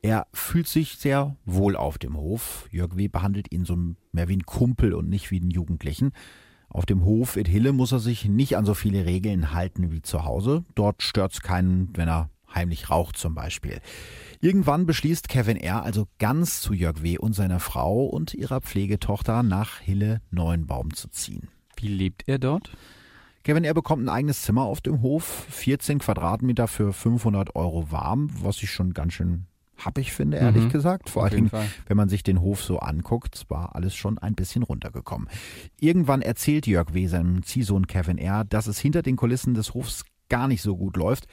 [0.04, 2.68] Er fühlt sich sehr wohl auf dem Hof.
[2.72, 3.08] Jörg W.
[3.08, 3.78] behandelt ihn so
[4.12, 6.12] mehr wie ein Kumpel und nicht wie einen Jugendlichen.
[6.70, 10.02] Auf dem Hof in Hille muss er sich nicht an so viele Regeln halten wie
[10.02, 10.64] zu Hause.
[10.74, 13.80] Dort stört's keinen, wenn er heimlich raucht zum Beispiel.
[14.40, 15.84] Irgendwann beschließt Kevin R.
[15.84, 17.20] also ganz zu Jörg W.
[17.20, 21.50] und seiner Frau und ihrer Pflegetochter nach Hille Neuenbaum zu ziehen.
[21.78, 22.72] Wie lebt er dort?
[23.44, 23.76] Kevin R.
[23.76, 28.72] bekommt ein eigenes Zimmer auf dem Hof, 14 Quadratmeter für 500 Euro warm, was ich
[28.72, 29.46] schon ganz schön
[29.86, 31.10] happig finde, ehrlich mhm, gesagt.
[31.10, 31.50] Vor allem,
[31.88, 35.30] wenn man sich den Hof so anguckt, war alles schon ein bisschen runtergekommen.
[35.80, 37.08] Irgendwann erzählt Jörg W.
[37.08, 40.98] seinem Ziehsohn Kevin R., dass es hinter den Kulissen des Hofs gar nicht so gut
[40.98, 41.28] läuft.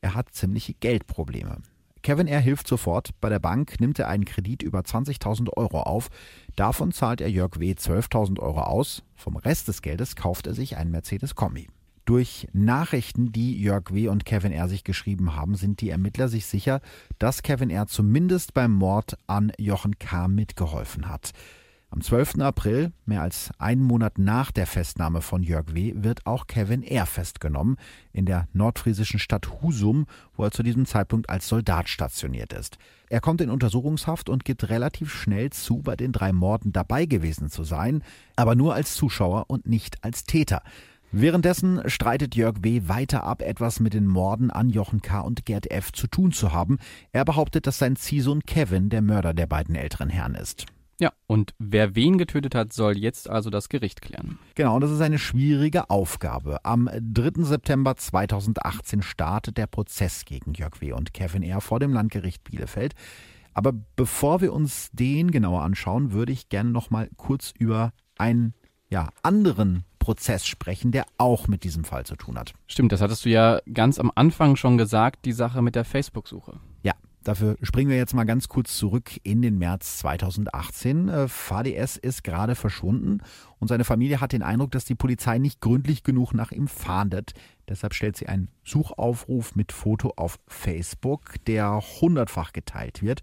[0.00, 1.58] Er hat ziemliche Geldprobleme.
[2.02, 2.40] Kevin R.
[2.40, 3.10] hilft sofort.
[3.20, 6.08] Bei der Bank nimmt er einen Kredit über 20.000 Euro auf.
[6.56, 7.72] Davon zahlt er Jörg W.
[7.72, 9.02] 12.000 Euro aus.
[9.14, 11.68] Vom Rest des Geldes kauft er sich einen Mercedes-Kombi.
[12.10, 14.08] Durch Nachrichten, die Jörg W.
[14.08, 14.68] und Kevin R.
[14.68, 16.80] sich geschrieben haben, sind die Ermittler sich sicher,
[17.20, 17.86] dass Kevin R.
[17.86, 20.26] zumindest beim Mord an Jochen K.
[20.26, 21.30] mitgeholfen hat.
[21.88, 22.40] Am 12.
[22.40, 27.06] April, mehr als einen Monat nach der Festnahme von Jörg W., wird auch Kevin R.
[27.06, 27.76] festgenommen
[28.12, 32.78] in der nordfriesischen Stadt Husum, wo er zu diesem Zeitpunkt als Soldat stationiert ist.
[33.08, 37.50] Er kommt in Untersuchungshaft und gibt relativ schnell zu, bei den drei Morden dabei gewesen
[37.50, 38.02] zu sein,
[38.34, 40.62] aber nur als Zuschauer und nicht als Täter.
[41.12, 42.82] Währenddessen streitet Jörg W.
[42.86, 45.20] weiter ab, etwas mit den Morden an Jochen K.
[45.20, 45.90] und Gerd F.
[45.92, 46.78] zu tun zu haben.
[47.10, 50.66] Er behauptet, dass sein Ziehsohn Kevin der Mörder der beiden älteren Herren ist.
[51.00, 54.38] Ja, und wer wen getötet hat, soll jetzt also das Gericht klären.
[54.54, 56.64] Genau, das ist eine schwierige Aufgabe.
[56.64, 57.42] Am 3.
[57.42, 60.92] September 2018 startet der Prozess gegen Jörg W.
[60.92, 61.60] und Kevin R.
[61.60, 62.94] vor dem Landgericht Bielefeld.
[63.52, 68.54] Aber bevor wir uns den genauer anschauen, würde ich gerne noch mal kurz über einen
[68.90, 72.52] ja, anderen Prozess sprechen, der auch mit diesem Fall zu tun hat.
[72.66, 76.58] Stimmt, das hattest du ja ganz am Anfang schon gesagt, die Sache mit der Facebook-Suche.
[76.82, 81.28] Ja, Dafür springen wir jetzt mal ganz kurz zurück in den März 2018.
[81.28, 83.18] VDS äh, ist gerade verschwunden
[83.58, 87.34] und seine Familie hat den Eindruck, dass die Polizei nicht gründlich genug nach ihm fahndet.
[87.68, 93.20] Deshalb stellt sie einen Suchaufruf mit Foto auf Facebook, der hundertfach geteilt wird.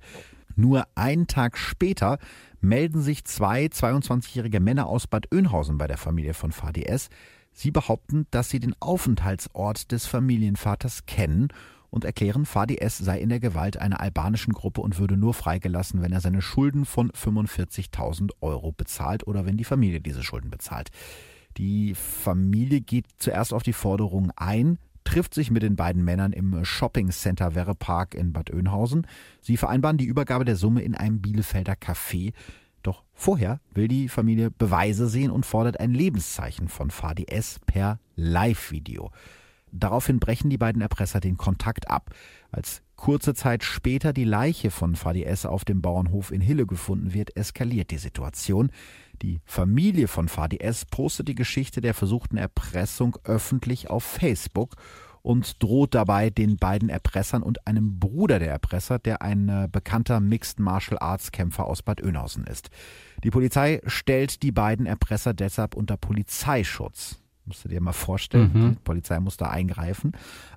[0.57, 2.17] Nur einen Tag später
[2.61, 7.09] melden sich zwei 22-jährige Männer aus Bad Oeynhausen bei der Familie von VDS.
[7.53, 11.49] Sie behaupten, dass sie den Aufenthaltsort des Familienvaters kennen
[11.91, 16.11] und erklären, VDS sei in der Gewalt einer albanischen Gruppe und würde nur freigelassen, wenn
[16.11, 20.89] er seine Schulden von 45.000 Euro bezahlt oder wenn die Familie diese Schulden bezahlt.
[21.57, 26.65] Die Familie geht zuerst auf die Forderung ein, trifft sich mit den beiden Männern im
[26.65, 29.07] Shopping Center Werre Park in Bad Oeynhausen.
[29.39, 32.33] Sie vereinbaren die Übergabe der Summe in einem Bielefelder Café.
[32.83, 39.11] Doch vorher will die Familie Beweise sehen und fordert ein Lebenszeichen von VDS per Live-Video.
[39.71, 42.13] Daraufhin brechen die beiden Erpresser den Kontakt ab.
[42.51, 45.45] Als kurze Zeit später die Leiche von Fadi S.
[45.45, 48.71] auf dem Bauernhof in Hille gefunden wird, eskaliert die Situation.
[49.21, 50.85] Die Familie von Fadi S.
[50.85, 54.75] postet die Geschichte der versuchten Erpressung öffentlich auf Facebook
[55.27, 60.21] und droht dabei den beiden Erpressern und einem Bruder der Erpresser, der ein äh, bekannter
[60.21, 62.69] Mixed Martial Arts Kämpfer aus Bad Oeynhausen ist.
[63.25, 67.19] Die Polizei stellt die beiden Erpresser deshalb unter Polizeischutz.
[67.43, 68.69] Musst du dir mal vorstellen, mhm.
[68.75, 70.13] die Polizei muss da eingreifen.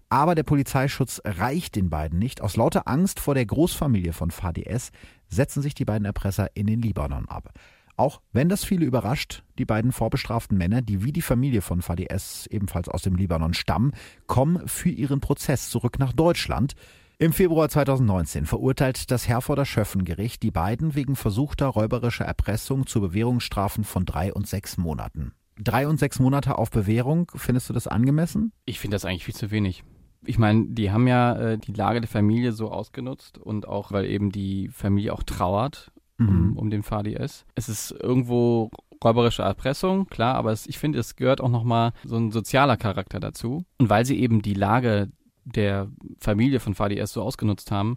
[0.09, 2.41] Aber der Polizeischutz reicht den beiden nicht.
[2.41, 4.93] Aus lauter Angst vor der Großfamilie von Fadi S.
[5.29, 7.53] setzen sich die beiden Erpresser in den Libanon ab.
[8.01, 12.07] Auch wenn das viele überrascht, die beiden vorbestraften Männer, die wie die Familie von Fadi
[12.07, 12.47] S.
[12.47, 13.93] ebenfalls aus dem Libanon stammen,
[14.27, 16.73] kommen für ihren Prozess zurück nach Deutschland.
[17.19, 23.85] Im Februar 2019 verurteilt das Herforder Schöffengericht die beiden wegen versuchter räuberischer Erpressung zu Bewährungsstrafen
[23.85, 25.33] von drei und sechs Monaten.
[25.59, 28.53] Drei und sechs Monate auf Bewährung, findest du das angemessen?
[28.65, 29.85] Ich finde das eigentlich viel zu wenig.
[30.25, 34.07] Ich meine, die haben ja äh, die Lage der Familie so ausgenutzt und auch, weil
[34.07, 35.93] eben die Familie auch trauert.
[36.29, 37.45] Um, um den Fadi S.
[37.55, 38.71] Es ist irgendwo
[39.03, 43.21] räuberische Erpressung, klar, aber es, ich finde, es gehört auch nochmal so ein sozialer Charakter
[43.21, 43.65] dazu.
[43.79, 45.11] Und weil sie eben die Lage
[45.45, 47.97] der Familie von Fadi S so ausgenutzt haben,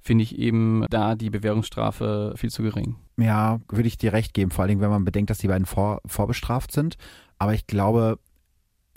[0.00, 2.96] finde ich eben da die Bewährungsstrafe viel zu gering.
[3.16, 6.00] Ja, würde ich dir recht geben, vor allem wenn man bedenkt, dass die beiden vor,
[6.06, 6.96] vorbestraft sind.
[7.38, 8.18] Aber ich glaube,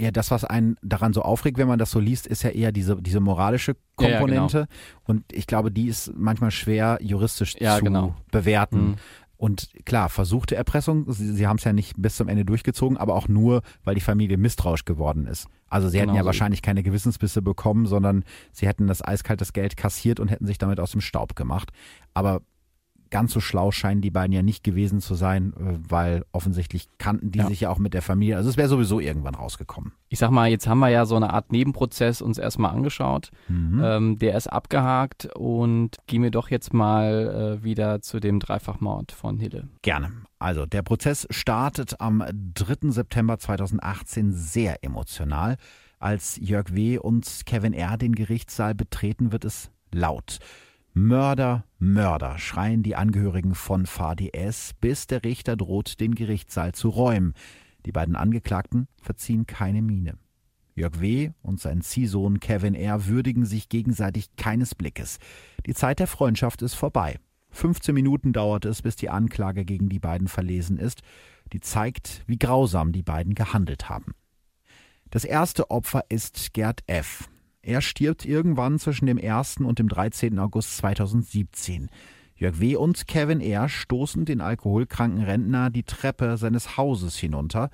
[0.02, 2.72] eher das, was einen daran so aufregt, wenn man das so liest, ist ja eher
[2.72, 4.58] diese, diese moralische Komponente.
[4.58, 5.04] Ja, ja, genau.
[5.04, 8.16] Und ich glaube, die ist manchmal schwer juristisch ja, zu genau.
[8.32, 8.82] bewerten.
[8.82, 8.96] Mhm.
[9.38, 13.16] Und klar, versuchte Erpressung, sie, sie haben es ja nicht bis zum Ende durchgezogen, aber
[13.16, 15.48] auch nur, weil die Familie misstrauisch geworden ist.
[15.68, 16.28] Also sie genau hätten ja so.
[16.28, 20.80] wahrscheinlich keine Gewissensbisse bekommen, sondern sie hätten das eiskaltes Geld kassiert und hätten sich damit
[20.80, 21.72] aus dem Staub gemacht.
[22.14, 22.42] Aber
[23.12, 27.32] ganz so schlau scheinen die beiden ja nicht gewesen zu sein, äh, weil offensichtlich kannten
[27.32, 27.48] die ja.
[27.48, 28.38] sich ja auch mit der Familie.
[28.38, 29.92] Also es wäre sowieso irgendwann rausgekommen.
[30.10, 33.30] Ich sag mal, jetzt haben wir ja so eine Art Nebenprozess uns erstmal angeschaut.
[33.48, 33.82] Mhm.
[33.84, 39.12] Ähm, der ist abgehakt und gehen wir doch jetzt mal äh, wieder zu dem Dreifachmord
[39.12, 39.68] von Hille.
[39.82, 40.12] Gerne.
[40.40, 42.24] Also der Prozess startet am
[42.56, 42.90] 3.
[42.92, 45.58] September 2018 sehr emotional.
[46.00, 46.98] Als Jörg W.
[46.98, 47.96] und Kevin R.
[47.98, 50.40] den Gerichtssaal betreten, wird es laut.
[50.94, 57.34] Mörder, Mörder, schreien die Angehörigen von VDS, bis der Richter droht, den Gerichtssaal zu räumen.
[57.86, 60.18] Die beiden Angeklagten verziehen keine Miene.
[60.76, 61.32] Jörg W.
[61.44, 63.08] und sein Ziehsohn Kevin R.
[63.08, 65.20] würdigen sich gegenseitig keines Blickes.
[65.66, 67.20] Die Zeit der Freundschaft ist vorbei.
[67.52, 71.04] 15 Minuten dauert es, bis die Anklage gegen die beiden verlesen ist.
[71.54, 74.14] Die zeigt, wie grausam die beiden gehandelt haben.
[75.10, 77.30] Das erste Opfer ist Gerd F.
[77.64, 79.58] Er stirbt irgendwann zwischen dem 1.
[79.58, 80.40] und dem 13.
[80.40, 81.90] August 2017.
[82.36, 82.76] Jörg W.
[82.76, 83.70] und Kevin R.
[83.70, 87.70] stoßen den alkoholkranken Rentner die Treppe seines Hauses hinunter.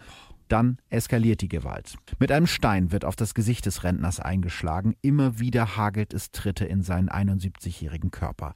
[0.50, 1.95] Dann eskaliert die Gewalt.
[2.19, 4.93] Mit einem Stein wird auf das Gesicht des Rentners eingeschlagen.
[5.02, 8.56] Immer wieder hagelt es Tritte in seinen 71-jährigen Körper.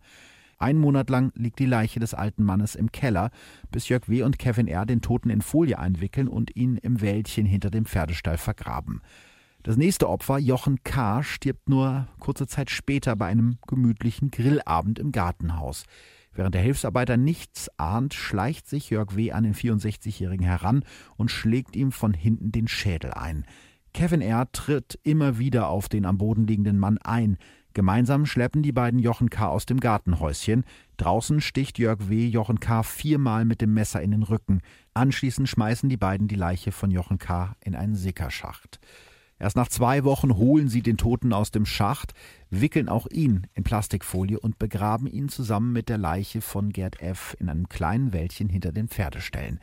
[0.58, 3.32] Ein Monat lang liegt die Leiche des alten Mannes im Keller,
[3.72, 4.24] bis Jörg W.
[4.24, 4.86] und Kevin R.
[4.86, 9.02] den Toten in Folie einwickeln und ihn im Wäldchen hinter dem Pferdestall vergraben.
[9.64, 15.12] Das nächste Opfer, Jochen K., stirbt nur kurze Zeit später bei einem gemütlichen Grillabend im
[15.12, 15.84] Gartenhaus.
[16.34, 19.34] Während der Hilfsarbeiter nichts ahnt, schleicht sich Jörg W.
[19.34, 20.84] an den 64-Jährigen heran
[21.16, 23.46] und schlägt ihm von hinten den Schädel ein.
[23.94, 24.52] Kevin R.
[24.52, 27.38] tritt immer wieder auf den am Boden liegenden Mann ein.
[27.74, 29.48] Gemeinsam schleppen die beiden Jochen K.
[29.48, 30.64] aus dem Gartenhäuschen.
[30.98, 32.26] Draußen sticht Jörg W.
[32.26, 32.82] Jochen K.
[32.82, 34.62] viermal mit dem Messer in den Rücken.
[34.96, 37.56] Anschließend schmeißen die beiden die Leiche von Jochen K.
[37.64, 38.80] in einen Sickerschacht.
[39.42, 42.14] Erst nach zwei Wochen holen sie den Toten aus dem Schacht,
[42.52, 47.36] wickeln auch ihn in Plastikfolie und begraben ihn zusammen mit der Leiche von Gerd F.
[47.40, 49.60] in einem kleinen Wäldchen hinter den Pferdeställen.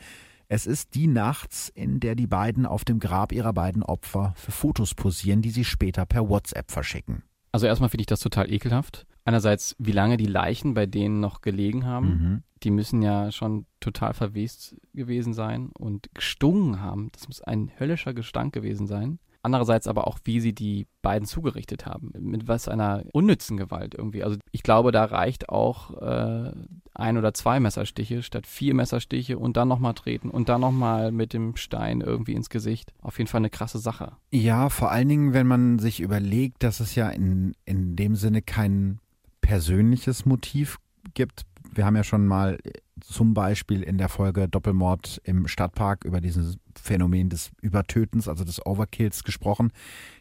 [0.49, 4.51] Es ist die nachts, in der die beiden auf dem Grab ihrer beiden Opfer für
[4.51, 7.23] Fotos posieren, die sie später per WhatsApp verschicken.
[7.53, 9.07] Also erstmal finde ich das total ekelhaft.
[9.25, 12.09] Einerseits, wie lange die Leichen bei denen noch gelegen haben.
[12.09, 12.43] Mhm.
[12.65, 17.11] Die müssen ja schon total verwest gewesen sein und gestungen haben.
[17.13, 19.21] Das muss ein höllischer Gestank gewesen sein.
[19.43, 22.13] Andererseits aber auch, wie sie die beiden zugerichtet haben.
[22.19, 24.25] Mit was einer unnützen Gewalt irgendwie.
[24.25, 26.53] Also ich glaube, da reicht auch äh,
[26.95, 31.33] ein oder zwei Messerstiche statt vier Messerstiche und dann nochmal treten und dann nochmal mit
[31.33, 32.93] dem Stein irgendwie ins Gesicht.
[33.01, 34.13] Auf jeden Fall eine krasse Sache.
[34.31, 38.43] Ja, vor allen Dingen, wenn man sich überlegt, dass es ja in, in dem Sinne
[38.43, 38.99] kein
[39.41, 40.79] persönliches Motiv
[41.15, 41.43] gibt.
[41.73, 42.59] Wir haben ja schon mal
[43.01, 48.65] zum Beispiel in der Folge Doppelmord im Stadtpark über dieses Phänomen des Übertötens, also des
[48.65, 49.73] Overkills gesprochen,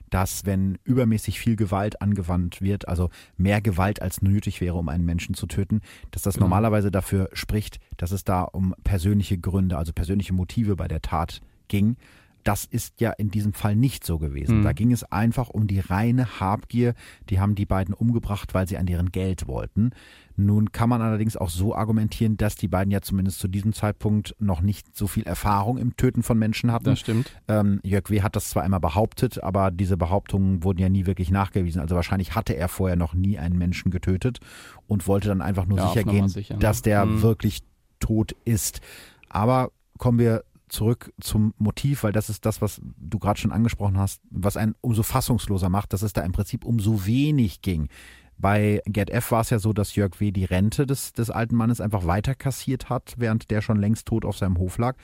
[0.10, 5.06] dass wenn übermäßig viel Gewalt angewandt wird, also mehr Gewalt als nötig wäre, um einen
[5.06, 6.46] Menschen zu töten, dass das genau.
[6.46, 11.42] normalerweise dafür spricht, dass es da um persönliche Gründe, also persönliche Motive bei der Tat
[11.68, 11.98] ging.
[12.48, 14.60] Das ist ja in diesem Fall nicht so gewesen.
[14.60, 14.64] Mhm.
[14.64, 16.94] Da ging es einfach um die reine Habgier.
[17.30, 19.92] Die haben die beiden umgebracht, weil sie an deren Geld wollten.
[20.38, 24.34] Nun kann man allerdings auch so argumentieren, dass die beiden ja zumindest zu diesem Zeitpunkt
[24.40, 26.86] noch nicht so viel Erfahrung im Töten von Menschen hatten.
[26.86, 27.36] Das stimmt.
[27.50, 28.22] Ähm, Jörg W.
[28.22, 31.82] hat das zwar einmal behauptet, aber diese Behauptungen wurden ja nie wirklich nachgewiesen.
[31.82, 34.40] Also wahrscheinlich hatte er vorher noch nie einen Menschen getötet
[34.88, 36.60] und wollte dann einfach nur Ja, sicher gehen, sicher, ne?
[36.60, 37.22] dass der Mhm.
[37.24, 37.62] wirklich
[38.00, 38.80] tot ist.
[39.28, 43.98] Aber kommen wir zurück zum Motiv, weil das ist das, was du gerade schon angesprochen
[43.98, 47.90] hast, was einen umso fassungsloser macht, dass es da im Prinzip um so wenig ging.
[48.38, 50.32] Bei Get F war es ja so, dass Jörg W.
[50.32, 54.26] die Rente des, des alten Mannes einfach weiter kassiert hat, während der schon längst tot
[54.26, 54.96] auf seinem Hof lag.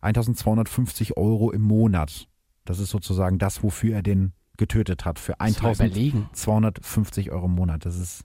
[0.00, 2.28] 1250 Euro im Monat.
[2.64, 5.18] Das ist sozusagen das, wofür er den getötet hat.
[5.18, 6.28] Für Muss mal überlegen.
[6.32, 7.86] 1250 Euro im Monat.
[7.86, 8.24] Das ist.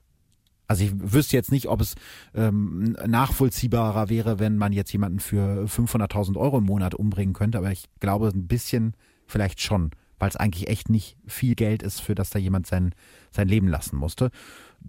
[0.70, 1.96] Also ich wüsste jetzt nicht, ob es
[2.32, 7.72] ähm, nachvollziehbarer wäre, wenn man jetzt jemanden für 500.000 Euro im Monat umbringen könnte, aber
[7.72, 8.94] ich glaube ein bisschen
[9.26, 12.94] vielleicht schon, weil es eigentlich echt nicht viel Geld ist, für das da jemand sein,
[13.32, 14.30] sein Leben lassen musste.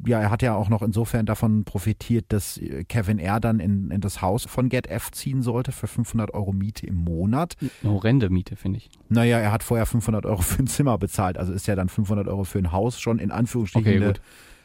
[0.05, 3.39] Ja, er hat ja auch noch insofern davon profitiert, dass äh, Kevin R.
[3.39, 6.97] dann in, in das Haus von Get F ziehen sollte für 500 Euro Miete im
[6.97, 7.55] Monat.
[7.81, 8.91] Eine horrende Miete, finde ich.
[9.09, 12.27] Naja, er hat vorher 500 Euro für ein Zimmer bezahlt, also ist ja dann 500
[12.27, 14.19] Euro für ein Haus schon in Anführungsstrichen Okay.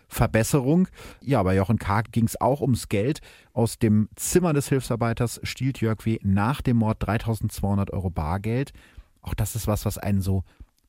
[0.09, 0.89] Verbesserung.
[1.21, 2.03] Ja, bei Jochen K.
[2.03, 3.21] ging es auch ums Geld.
[3.53, 6.19] Aus dem Zimmer des Hilfsarbeiters stiehlt Jörg W.
[6.23, 8.73] nach dem Mord 3200 Euro Bargeld.
[9.23, 10.45] Auch das ist was, was einen so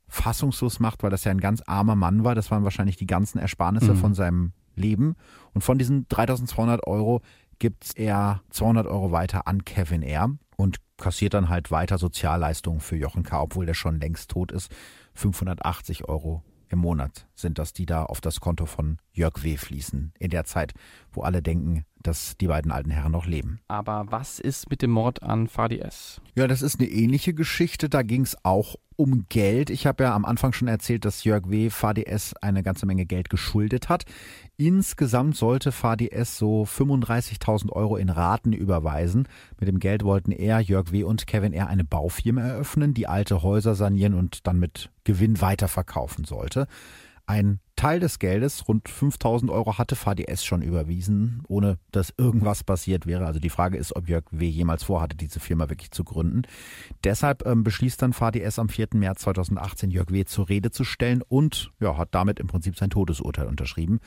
[0.07, 2.35] fassungslos macht, weil das ja ein ganz armer Mann war.
[2.35, 3.97] Das waren wahrscheinlich die ganzen Ersparnisse Mhm.
[3.97, 5.15] von seinem Leben.
[5.53, 7.21] Und von diesen 3200 Euro
[7.59, 10.29] gibt er 200 Euro weiter an Kevin R.
[10.55, 14.71] und kassiert dann halt weiter Sozialleistungen für Jochen K., obwohl der schon längst tot ist.
[15.15, 19.57] 580 Euro im Monat sind das, die da auf das Konto von Jörg W.
[19.57, 20.13] fließen.
[20.19, 20.73] In der Zeit,
[21.11, 23.59] wo alle denken, dass die beiden alten Herren noch leben.
[23.67, 26.21] Aber was ist mit dem Mord an Fadi S?
[26.35, 27.89] Ja, das ist eine ähnliche Geschichte.
[27.89, 29.69] Da ging es auch um Geld.
[29.69, 31.69] Ich habe ja am Anfang schon erzählt, dass Jörg W.
[31.69, 34.03] VDS eine ganze Menge Geld geschuldet hat.
[34.57, 39.27] Insgesamt sollte VDS so 35.000 Euro in Raten überweisen.
[39.59, 41.03] Mit dem Geld wollten er, Jörg W.
[41.03, 41.67] und Kevin R.
[41.67, 46.67] eine Baufirma eröffnen, die alte Häuser sanieren und dann mit Gewinn weiterverkaufen sollte.
[47.29, 53.05] Ein Teil des Geldes, rund 5000 Euro, hatte VDS schon überwiesen, ohne dass irgendwas passiert
[53.05, 53.25] wäre.
[53.25, 54.47] Also die Frage ist, ob Jörg W.
[54.47, 56.43] jemals vorhatte, diese Firma wirklich zu gründen.
[57.03, 58.87] Deshalb ähm, beschließt dann VDS am 4.
[58.93, 60.23] März 2018, Jörg W.
[60.23, 63.99] zur Rede zu stellen und ja, hat damit im Prinzip sein Todesurteil unterschrieben.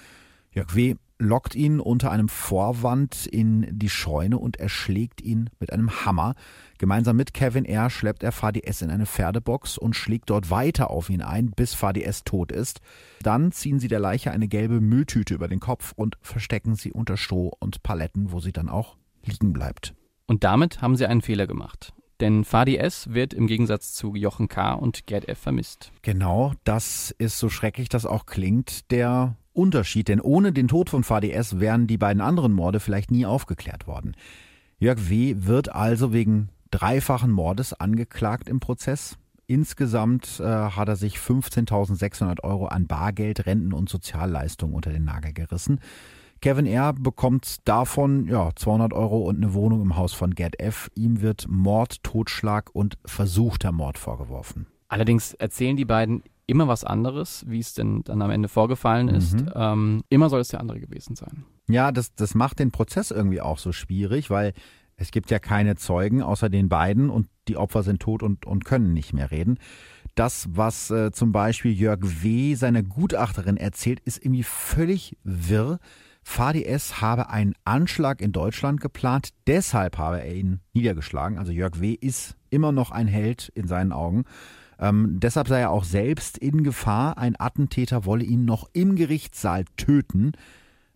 [0.52, 0.96] Jörg W.
[1.18, 6.34] lockt ihn unter einem Vorwand in die Scheune und erschlägt ihn mit einem Hammer.
[6.78, 7.88] Gemeinsam mit Kevin R.
[7.88, 12.24] schleppt er VDS in eine Pferdebox und schlägt dort weiter auf ihn ein, bis VDS
[12.24, 12.80] tot ist.
[13.22, 17.16] Dann ziehen sie der Leiche eine gelbe Mülltüte über den Kopf und verstecken sie unter
[17.16, 19.94] Stroh und Paletten, wo sie dann auch liegen bleibt.
[20.26, 21.92] Und damit haben sie einen Fehler gemacht.
[22.18, 23.12] Denn Fadi S.
[23.14, 24.74] wird im Gegensatz zu Jochen K.
[24.74, 25.38] und Gerd F.
[25.38, 25.92] vermisst.
[26.02, 30.08] Genau, das ist so schrecklich das auch klingt, der Unterschied.
[30.08, 34.16] Denn ohne den Tod von VDS wären die beiden anderen Morde vielleicht nie aufgeklärt worden.
[34.78, 35.34] Jörg W.
[35.38, 39.18] wird also wegen dreifachen Mordes angeklagt im Prozess.
[39.46, 45.32] Insgesamt äh, hat er sich 15.600 Euro an Bargeld, Renten und Sozialleistungen unter den Nagel
[45.32, 45.80] gerissen.
[46.40, 46.94] Kevin R.
[46.94, 50.90] bekommt davon ja, 200 Euro und eine Wohnung im Haus von Gerd F.
[50.94, 54.66] Ihm wird Mord, Totschlag und versuchter Mord vorgeworfen.
[54.88, 59.40] Allerdings erzählen die beiden immer was anderes, wie es denn dann am Ende vorgefallen ist.
[59.40, 59.52] Mhm.
[59.54, 61.44] Ähm, immer soll es der andere gewesen sein.
[61.68, 64.52] Ja, das, das macht den Prozess irgendwie auch so schwierig, weil
[64.96, 68.64] es gibt ja keine Zeugen außer den beiden und die Opfer sind tot und, und
[68.64, 69.58] können nicht mehr reden.
[70.14, 72.54] Das, was äh, zum Beispiel Jörg W.
[72.54, 75.78] seiner Gutachterin erzählt, ist irgendwie völlig wirr.
[76.22, 81.38] VDS habe einen Anschlag in Deutschland geplant, deshalb habe er ihn niedergeschlagen.
[81.38, 81.94] Also Jörg W.
[81.94, 84.24] ist immer noch ein Held in seinen Augen.
[84.80, 87.18] Ähm, deshalb sei er auch selbst in Gefahr.
[87.18, 90.32] Ein Attentäter wolle ihn noch im Gerichtssaal töten.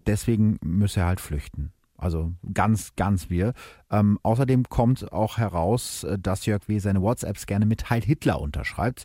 [0.07, 1.73] Deswegen müsse er halt flüchten.
[1.97, 3.53] Also ganz, ganz wir.
[3.91, 6.79] Ähm, außerdem kommt auch heraus, äh, dass Jörg W.
[6.79, 9.05] seine WhatsApps gerne mit Heil Hitler unterschreibt.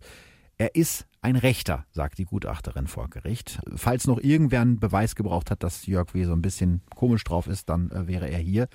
[0.57, 3.59] Er ist ein Rechter, sagt die Gutachterin vor Gericht.
[3.75, 6.23] Falls noch irgendwer einen Beweis gebraucht hat, dass Jörg W.
[6.23, 8.69] so ein bisschen komisch drauf ist, dann äh, wäre er hier.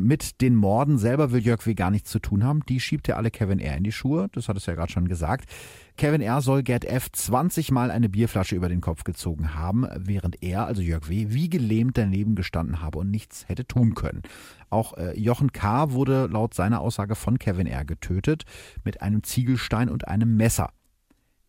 [0.00, 1.74] Mit den Morden selber will Jörg W.
[1.74, 2.64] gar nichts zu tun haben.
[2.68, 3.76] Die schiebt er alle Kevin R.
[3.76, 4.28] in die Schuhe.
[4.32, 5.48] Das hat es ja gerade schon gesagt.
[5.96, 6.40] Kevin R.
[6.40, 7.12] soll Gerd F.
[7.12, 11.48] 20 Mal eine Bierflasche über den Kopf gezogen haben, während er, also Jörg W., wie
[11.48, 14.22] gelähmt daneben gestanden habe und nichts hätte tun können.
[14.68, 15.92] Auch äh, Jochen K.
[15.92, 17.84] wurde laut seiner Aussage von Kevin R.
[17.84, 18.42] getötet
[18.82, 20.70] mit einem Ziegelstein und einem Messer.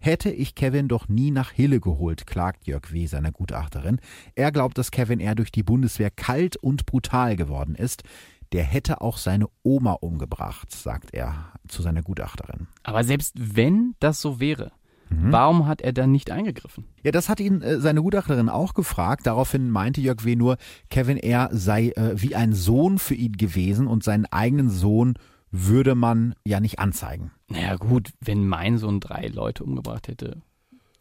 [0.06, 3.08] Hätte ich Kevin doch nie nach Hille geholt, klagt Jörg W.
[3.08, 4.00] seiner Gutachterin.
[4.36, 5.34] Er glaubt, dass Kevin R.
[5.34, 8.04] durch die Bundeswehr kalt und brutal geworden ist.
[8.52, 12.68] der hätte auch seine Oma umgebracht, sagt er zu seiner Gutachterin.
[12.84, 14.72] Aber selbst wenn das so wäre,
[15.10, 15.32] mhm.
[15.32, 16.86] warum hat er dann nicht eingegriffen?
[17.02, 19.26] Ja, das hat ihn äh, seine Gutachterin auch gefragt.
[19.26, 20.36] Daraufhin meinte Jörg W.
[20.36, 20.58] nur,
[20.92, 21.50] Kevin R.
[21.52, 25.16] sei äh, wie ein Sohn für ihn gewesen und seinen eigenen Sohn
[25.64, 27.32] würde man ja nicht anzeigen.
[27.50, 30.42] Naja gut, wenn mein Sohn drei Leute umgebracht hätte,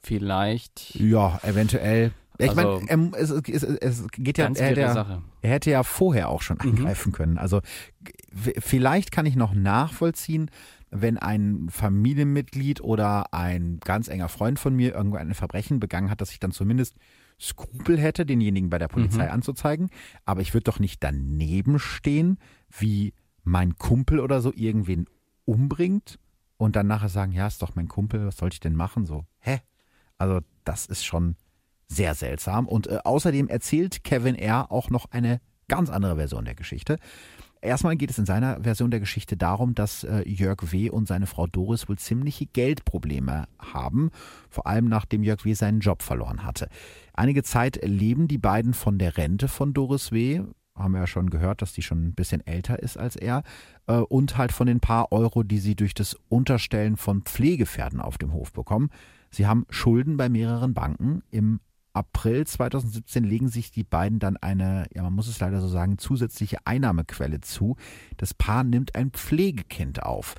[0.02, 0.94] vielleicht.
[0.94, 2.12] Ja, eventuell.
[2.38, 6.28] Ich also, meine, es, es, es, geht ja, er hätte ja, er hätte ja vorher
[6.28, 6.70] auch schon mhm.
[6.70, 7.14] angreifen mhm.
[7.14, 7.38] können.
[7.38, 7.60] Also
[8.32, 10.50] vielleicht kann ich noch nachvollziehen,
[10.90, 16.20] wenn ein Familienmitglied oder ein ganz enger Freund von mir irgendwo ein Verbrechen begangen hat,
[16.20, 16.96] dass ich dann zumindest
[17.40, 19.32] Skrupel hätte, denjenigen bei der Polizei mhm.
[19.32, 19.90] anzuzeigen.
[20.24, 22.38] Aber ich würde doch nicht daneben stehen,
[22.76, 23.12] wie
[23.44, 25.06] mein Kumpel oder so irgendwen
[25.44, 26.18] umbringt
[26.56, 29.06] und dann nachher sagen, ja, ist doch mein Kumpel, was soll ich denn machen?
[29.06, 29.60] So, hä?
[30.18, 31.36] Also das ist schon
[31.88, 32.66] sehr seltsam.
[32.66, 34.72] Und äh, außerdem erzählt Kevin R.
[34.72, 36.98] auch noch eine ganz andere Version der Geschichte.
[37.60, 40.90] Erstmal geht es in seiner Version der Geschichte darum, dass äh, Jörg W.
[40.90, 44.10] und seine Frau Doris wohl ziemliche Geldprobleme haben,
[44.50, 45.54] vor allem nachdem Jörg W.
[45.54, 46.68] seinen Job verloren hatte.
[47.14, 50.42] Einige Zeit leben die beiden von der Rente von Doris W
[50.74, 53.42] haben wir ja schon gehört, dass die schon ein bisschen älter ist als er,
[53.86, 58.18] äh, und halt von den paar Euro, die sie durch das Unterstellen von Pflegepferden auf
[58.18, 58.90] dem Hof bekommen.
[59.30, 61.22] Sie haben Schulden bei mehreren Banken.
[61.30, 61.60] Im
[61.92, 65.98] April 2017 legen sich die beiden dann eine, ja man muss es leider so sagen,
[65.98, 67.76] zusätzliche Einnahmequelle zu.
[68.16, 70.34] Das Paar nimmt ein Pflegekind auf.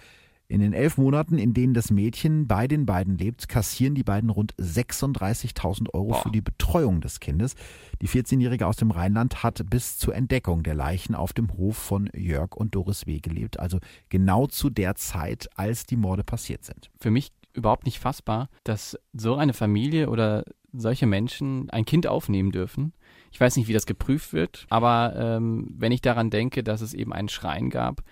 [0.47, 4.29] In den elf Monaten, in denen das Mädchen bei den beiden lebt, kassieren die beiden
[4.29, 6.21] rund 36.000 Euro Boah.
[6.21, 7.55] für die Betreuung des Kindes.
[8.01, 12.09] Die 14-Jährige aus dem Rheinland hat bis zur Entdeckung der Leichen auf dem Hof von
[12.13, 13.19] Jörg und Doris W.
[13.19, 13.59] gelebt.
[13.59, 13.79] Also
[14.09, 16.91] genau zu der Zeit, als die Morde passiert sind.
[16.99, 20.43] Für mich überhaupt nicht fassbar, dass so eine Familie oder
[20.73, 22.93] solche Menschen ein Kind aufnehmen dürfen.
[23.31, 26.93] Ich weiß nicht, wie das geprüft wird, aber ähm, wenn ich daran denke, dass es
[26.93, 28.03] eben einen Schrein gab,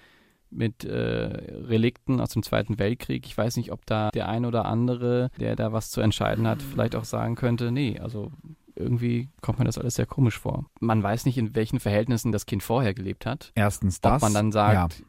[0.56, 3.26] mit äh, Relikten aus dem Zweiten Weltkrieg.
[3.26, 6.62] Ich weiß nicht, ob da der ein oder andere, der da was zu entscheiden hat,
[6.62, 8.32] vielleicht auch sagen könnte, nee, also
[8.76, 10.66] irgendwie kommt mir das alles sehr komisch vor.
[10.80, 13.52] Man weiß nicht, in welchen Verhältnissen das Kind vorher gelebt hat.
[13.56, 14.16] Erstens das.
[14.16, 15.06] Ob man dann sagt, ja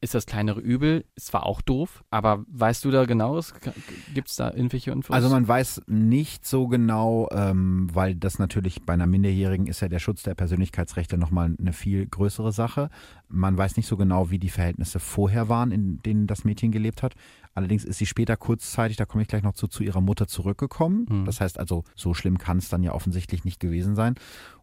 [0.00, 1.04] ist das kleinere Übel.
[1.14, 3.54] Es war auch doof, aber weißt du da genaues?
[4.14, 5.14] Gibt es da irgendwelche Infos?
[5.14, 9.88] Also man weiß nicht so genau, ähm, weil das natürlich bei einer Minderjährigen ist ja
[9.88, 12.90] der Schutz der Persönlichkeitsrechte nochmal eine viel größere Sache.
[13.28, 17.02] Man weiß nicht so genau, wie die Verhältnisse vorher waren, in denen das Mädchen gelebt
[17.02, 17.14] hat.
[17.54, 21.06] Allerdings ist sie später kurzzeitig, da komme ich gleich noch zu, zu ihrer Mutter zurückgekommen.
[21.08, 21.24] Mhm.
[21.24, 24.16] Das heißt also, so schlimm kann es dann ja offensichtlich nicht gewesen sein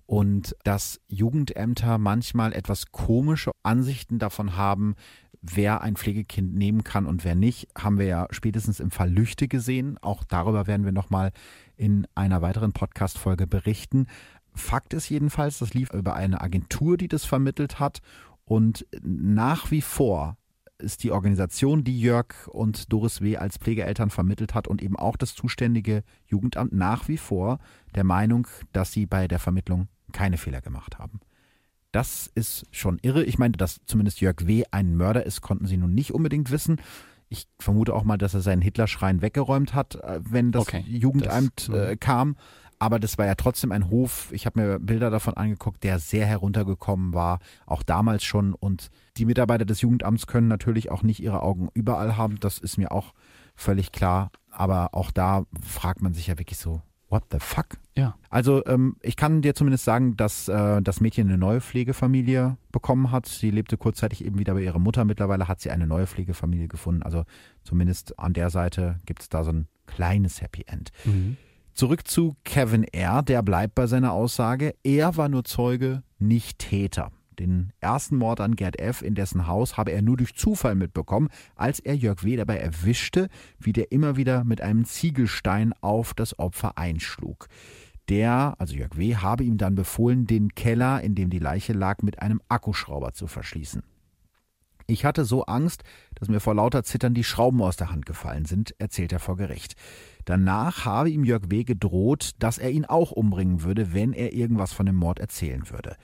[0.05, 4.95] und dass Jugendämter manchmal etwas komische Ansichten davon haben,
[5.43, 9.47] wer ein Pflegekind nehmen kann und wer nicht, haben wir ja spätestens im Fall Lüchte
[9.47, 9.97] gesehen.
[10.01, 11.31] Auch darüber werden wir nochmal
[11.75, 14.07] in einer weiteren Podcast-Folge berichten.
[14.55, 18.01] Fakt ist jedenfalls, das lief über eine Agentur, die das vermittelt hat
[18.45, 20.37] und nach wie vor
[20.77, 23.37] ist die Organisation, die Jörg und Doris W.
[23.37, 27.59] als Pflegeeltern vermittelt hat und eben auch das zuständige Jugendamt nach wie vor
[27.95, 31.19] der Meinung, dass sie bei der Vermittlung keine Fehler gemacht haben.
[31.93, 33.23] Das ist schon irre.
[33.23, 34.63] Ich meine, dass zumindest Jörg W.
[34.71, 36.81] ein Mörder ist, konnten sie nun nicht unbedingt wissen.
[37.29, 41.69] Ich vermute auch mal, dass er seinen Hitlerschrein weggeräumt hat, äh, wenn das okay, Jugendamt
[41.69, 42.35] das, äh, kam.
[42.79, 46.25] Aber das war ja trotzdem ein Hof, ich habe mir Bilder davon angeguckt, der sehr
[46.25, 48.53] heruntergekommen war, auch damals schon.
[48.53, 52.77] Und die Mitarbeiter des Jugendamts können natürlich auch nicht ihre Augen überall haben, das ist
[52.77, 53.13] mir auch
[53.55, 54.31] völlig klar.
[54.49, 56.81] Aber auch da fragt man sich ja wirklich so,
[57.13, 57.77] what the fuck?
[57.95, 58.15] Ja.
[58.31, 63.11] Also ähm, ich kann dir zumindest sagen, dass äh, das Mädchen eine neue Pflegefamilie bekommen
[63.11, 63.27] hat.
[63.27, 65.05] Sie lebte kurzzeitig eben wieder bei ihrer Mutter.
[65.05, 67.03] Mittlerweile hat sie eine neue Pflegefamilie gefunden.
[67.03, 67.23] Also
[67.63, 70.89] zumindest an der Seite gibt es da so ein kleines Happy End.
[71.05, 71.37] Mhm.
[71.75, 77.11] Zurück zu Kevin R., der bleibt bei seiner Aussage, er war nur Zeuge, nicht Täter.
[77.39, 79.01] Den ersten Mord an Gerd F.
[79.01, 82.35] in dessen Haus habe er nur durch Zufall mitbekommen, als er Jörg W.
[82.35, 83.29] dabei erwischte,
[83.59, 87.47] wie der immer wieder mit einem Ziegelstein auf das Opfer einschlug.
[88.09, 92.01] Der, also Jörg W., habe ihm dann befohlen, den Keller, in dem die Leiche lag,
[92.01, 93.83] mit einem Akkuschrauber zu verschließen.
[94.85, 95.83] Ich hatte so Angst,
[96.15, 99.37] dass mir vor lauter Zittern die Schrauben aus der Hand gefallen sind, erzählt er vor
[99.37, 99.75] Gericht.
[100.25, 101.63] Danach habe ihm Jörg W.
[101.63, 105.95] gedroht, dass er ihn auch umbringen würde, wenn er irgendwas von dem Mord erzählen würde.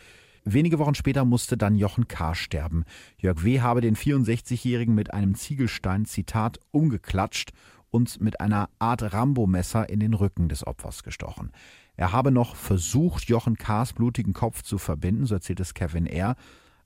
[0.51, 2.33] Wenige Wochen später musste dann Jochen K.
[2.33, 2.83] sterben.
[3.19, 3.61] Jörg W.
[3.61, 7.51] habe den 64-Jährigen mit einem Ziegelstein, Zitat, umgeklatscht
[7.91, 11.51] und mit einer Art Rambo-Messer in den Rücken des Opfers gestochen.
[11.95, 16.35] Er habe noch versucht, Jochen K.s blutigen Kopf zu verbinden, so erzählt es Kevin R.,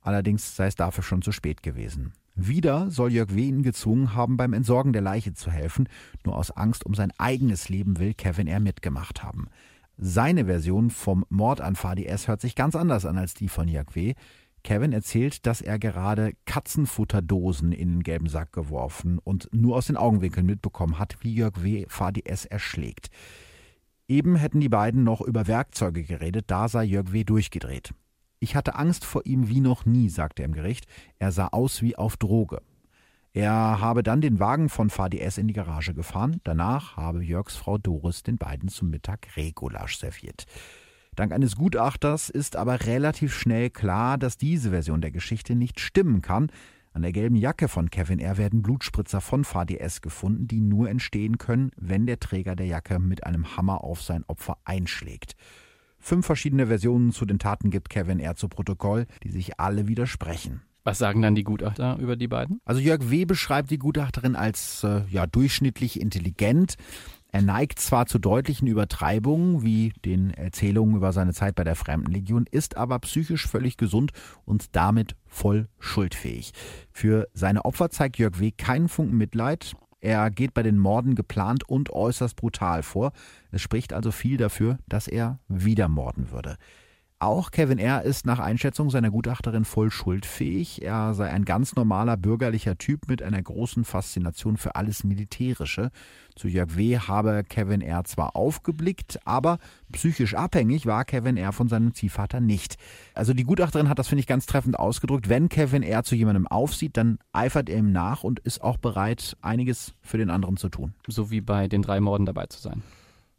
[0.02, 2.12] allerdings sei es dafür schon zu spät gewesen.
[2.36, 3.48] Wieder soll Jörg W.
[3.48, 5.88] ihn gezwungen haben, beim Entsorgen der Leiche zu helfen,
[6.26, 8.60] nur aus Angst um sein eigenes Leben will Kevin R.
[8.60, 9.48] mitgemacht haben.
[10.06, 12.28] Seine Version vom Mord an Fadi S.
[12.28, 14.16] hört sich ganz anders an als die von Jörg W.
[14.62, 19.96] Kevin erzählt, dass er gerade Katzenfutterdosen in den gelben Sack geworfen und nur aus den
[19.96, 21.86] Augenwinkeln mitbekommen hat, wie Jörg W.
[21.88, 22.44] Fadi S.
[22.44, 23.12] erschlägt.
[24.10, 27.24] Eben hätten die beiden noch über Werkzeuge geredet, da sei Jörg W.
[27.24, 27.94] durchgedreht.
[28.42, 30.86] Ich hatte Angst vor ihm wie noch nie, sagte er im Gericht.
[31.18, 32.62] Er sah aus wie auf Droge.
[33.36, 36.40] Er habe dann den Wagen von VDS in die Garage gefahren.
[36.44, 40.46] Danach habe Jörgs Frau Doris den beiden zum Mittag Regulasch serviert.
[41.16, 46.22] Dank eines Gutachters ist aber relativ schnell klar, dass diese Version der Geschichte nicht stimmen
[46.22, 46.52] kann.
[46.94, 48.38] An der gelben Jacke von Kevin R.
[48.38, 53.24] werden Blutspritzer von VDS gefunden, die nur entstehen können, wenn der Träger der Jacke mit
[53.26, 55.36] einem Hammer auf sein Opfer einschlägt.
[55.98, 58.36] Fünf verschiedene Versionen zu den Taten gibt Kevin R.
[58.36, 60.62] zu Protokoll, die sich alle widersprechen.
[60.84, 62.60] Was sagen dann die Gutachter über die beiden?
[62.66, 63.26] Also Jörg W.
[63.26, 66.76] beschreibt die Gutachterin als äh, ja, durchschnittlich intelligent.
[67.34, 72.46] Er neigt zwar zu deutlichen Übertreibungen, wie den Erzählungen über seine Zeit bei der Fremdenlegion,
[72.52, 74.12] ist aber psychisch völlig gesund
[74.46, 76.52] und damit voll schuldfähig.
[76.92, 78.52] Für seine Opfer zeigt Jörg W.
[78.52, 79.74] keinen Funken Mitleid.
[80.00, 83.14] Er geht bei den Morden geplant und äußerst brutal vor.
[83.52, 86.58] Es spricht also viel dafür, dass er wieder morden würde.
[87.24, 88.02] Auch Kevin R.
[88.02, 90.82] ist nach Einschätzung seiner Gutachterin voll schuldfähig.
[90.82, 95.92] Er sei ein ganz normaler bürgerlicher Typ mit einer großen Faszination für alles Militärische.
[96.36, 96.98] Zu Jörg W.
[96.98, 98.04] habe Kevin R.
[98.04, 99.60] zwar aufgeblickt, aber
[99.94, 101.54] psychisch abhängig war Kevin R.
[101.54, 102.76] von seinem Ziehvater nicht.
[103.14, 105.30] Also die Gutachterin hat das, finde ich, ganz treffend ausgedrückt.
[105.30, 106.04] Wenn Kevin R.
[106.04, 110.30] zu jemandem aufsieht, dann eifert er ihm nach und ist auch bereit, einiges für den
[110.30, 110.94] anderen zu tun.
[111.08, 112.84] So wie bei den drei Morden dabei zu sein.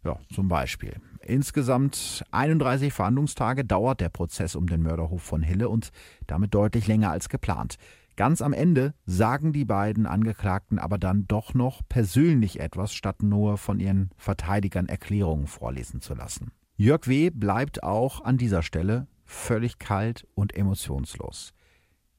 [0.04, 0.94] Ja, zum Beispiel.
[1.26, 5.90] Insgesamt 31 Verhandlungstage dauert der Prozess um den Mörderhof von Hille und
[6.26, 7.76] damit deutlich länger als geplant.
[8.16, 13.58] Ganz am Ende sagen die beiden Angeklagten aber dann doch noch persönlich etwas, statt nur
[13.58, 16.52] von ihren Verteidigern Erklärungen vorlesen zu lassen.
[16.76, 17.30] Jörg W.
[17.30, 21.54] bleibt auch an dieser Stelle völlig kalt und emotionslos.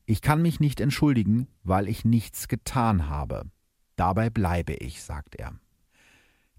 [0.06, 3.43] Ich kann mich nicht entschuldigen, weil ich nichts getan habe.
[3.95, 5.53] Dabei bleibe ich, sagt er.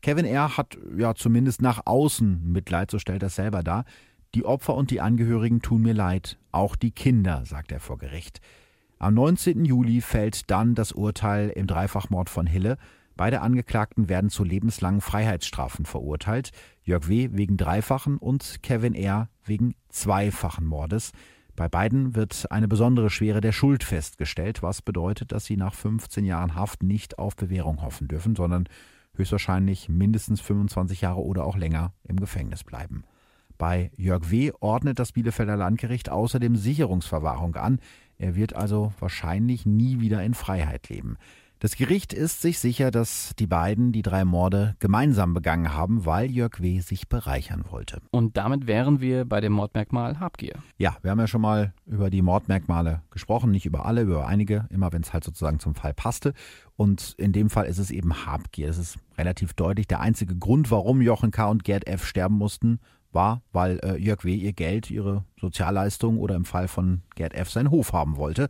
[0.03, 0.57] Kevin R.
[0.57, 3.84] hat ja zumindest nach außen Mitleid, so stellt er selber dar.
[4.34, 8.40] Die Opfer und die Angehörigen tun mir leid, auch die Kinder, sagt er vor Gericht.
[8.99, 9.64] Am 19.
[9.64, 12.78] Juli fällt dann das Urteil im Dreifachmord von Hille.
[13.16, 16.51] Beide Angeklagten werden zu lebenslangen Freiheitsstrafen verurteilt.
[16.82, 17.30] Jörg W.
[17.32, 19.28] wegen dreifachen und Kevin R.
[19.44, 21.12] wegen zweifachen Mordes.
[21.57, 26.26] Bei beiden wird eine besondere Schwere der Schuld festgestellt, was bedeutet, dass sie nach 15
[26.26, 28.68] Jahren Haft nicht auf Bewährung hoffen dürfen, sondern
[29.19, 33.05] höchstwahrscheinlich mindestens 25 Jahre oder auch länger im Gefängnis bleiben.
[33.59, 34.53] Bei Jörg W.
[34.61, 37.81] ordnet das Bielefelder Landgericht außerdem Sicherungsverwahrung an.
[38.19, 41.17] Er wird also wahrscheinlich nie wieder in Freiheit leben.
[41.59, 46.31] Das Gericht ist sich sicher, dass die beiden die drei Morde gemeinsam begangen haben, weil
[46.31, 46.81] Jörg W.
[46.81, 48.03] sich bereichern wollte.
[48.11, 50.57] Und damit wären wir bei dem Mordmerkmal Habgier.
[50.77, 54.67] Ja, wir haben ja schon mal über die Mordmerkmale gesprochen, nicht über alle, über einige,
[54.69, 56.35] immer wenn es halt sozusagen zum Fall passte.
[56.77, 58.68] Und in dem Fall ist es eben Habgier.
[58.68, 59.87] Es ist relativ deutlich.
[59.87, 61.47] Der einzige Grund, warum Jochen K.
[61.47, 62.05] und Gerd F.
[62.05, 62.81] sterben mussten,
[63.12, 64.35] war, weil äh, Jörg W.
[64.35, 67.51] ihr Geld, ihre Sozialleistung oder im Fall von Gerd F.
[67.51, 68.49] seinen Hof haben wollte.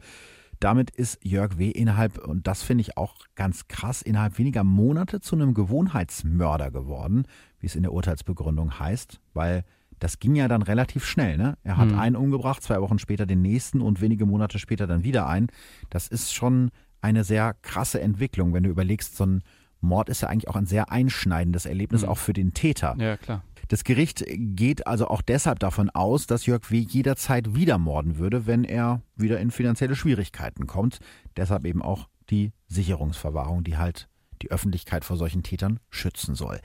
[0.59, 1.71] Damit ist Jörg W.
[1.71, 7.27] innerhalb, und das finde ich auch ganz krass, innerhalb weniger Monate zu einem Gewohnheitsmörder geworden,
[7.61, 9.65] wie es in der Urteilsbegründung heißt, weil
[9.99, 11.37] das ging ja dann relativ schnell.
[11.37, 11.57] Ne?
[11.63, 11.99] Er hat mhm.
[11.99, 15.49] einen umgebracht, zwei Wochen später den nächsten und wenige Monate später dann wieder einen.
[15.91, 16.71] Das ist schon
[17.07, 19.43] eine sehr krasse Entwicklung, wenn du überlegst, so ein
[19.81, 22.09] Mord ist ja eigentlich auch ein sehr einschneidendes Erlebnis, mhm.
[22.09, 22.97] auch für den Täter.
[22.99, 23.45] Ja, klar.
[23.69, 26.79] Das Gericht geht also auch deshalb davon aus, dass Jörg W.
[26.79, 30.99] jederzeit wieder morden würde, wenn er wieder in finanzielle Schwierigkeiten kommt.
[31.37, 34.09] Deshalb eben auch die Sicherungsverwahrung, die halt
[34.43, 36.61] die Öffentlichkeit vor solchen Tätern schützen soll.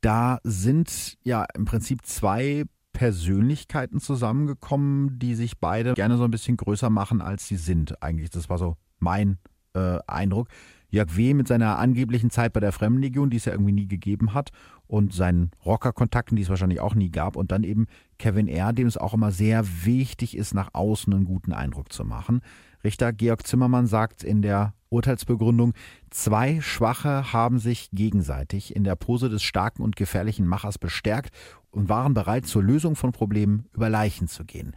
[0.00, 6.56] Da sind ja im Prinzip zwei Persönlichkeiten zusammengekommen, die sich beide gerne so ein bisschen
[6.56, 8.02] größer machen, als sie sind.
[8.02, 9.38] Eigentlich, das war so mein
[9.74, 10.48] äh, Eindruck.
[10.90, 11.34] Jörg W.
[11.34, 14.50] mit seiner angeblichen Zeit bei der Fremdenlegion, die es ja irgendwie nie gegeben hat,
[14.88, 17.86] und seinen Rockerkontakten, die es wahrscheinlich auch nie gab, und dann eben
[18.18, 22.04] Kevin R., dem es auch immer sehr wichtig ist, nach außen einen guten Eindruck zu
[22.04, 22.40] machen.
[22.82, 25.74] Richter Georg Zimmermann sagt in der Urteilsbegründung,
[26.10, 31.32] zwei Schwache haben sich gegenseitig in der Pose des starken und gefährlichen Machers bestärkt
[31.70, 34.74] und waren bereit, zur Lösung von Problemen über Leichen zu gehen.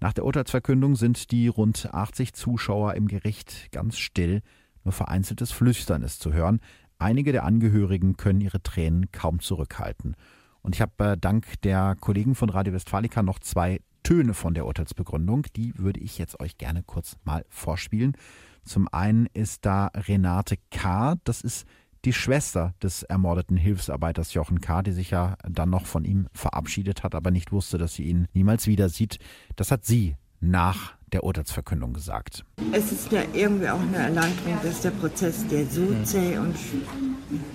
[0.00, 4.42] Nach der Urteilsverkündung sind die rund 80 Zuschauer im Gericht ganz still,
[4.84, 6.60] nur vereinzeltes Flüstern ist zu hören.
[6.98, 10.16] Einige der Angehörigen können ihre Tränen kaum zurückhalten.
[10.62, 14.66] Und ich habe äh, dank der Kollegen von Radio Westfalica noch zwei Töne von der
[14.66, 15.46] Urteilsbegründung.
[15.56, 18.16] Die würde ich jetzt euch gerne kurz mal vorspielen.
[18.64, 21.66] Zum einen ist da Renate K., das ist
[22.06, 27.02] die Schwester des ermordeten Hilfsarbeiters Jochen K., die sich ja dann noch von ihm verabschiedet
[27.02, 29.18] hat, aber nicht wusste, dass sie ihn niemals wieder sieht.
[29.56, 32.44] Das hat sie nach der Urteilsverkündung gesagt.
[32.72, 36.54] Es ist ja irgendwie auch eine Erleichterung, dass der Prozess, der so zäh und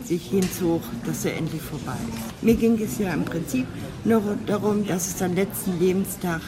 [0.03, 2.43] sich hinzog, dass er endlich vorbei ist.
[2.43, 3.65] Mir ging es ja im Prinzip
[4.03, 6.41] nur darum, dass es am letzten Lebenstag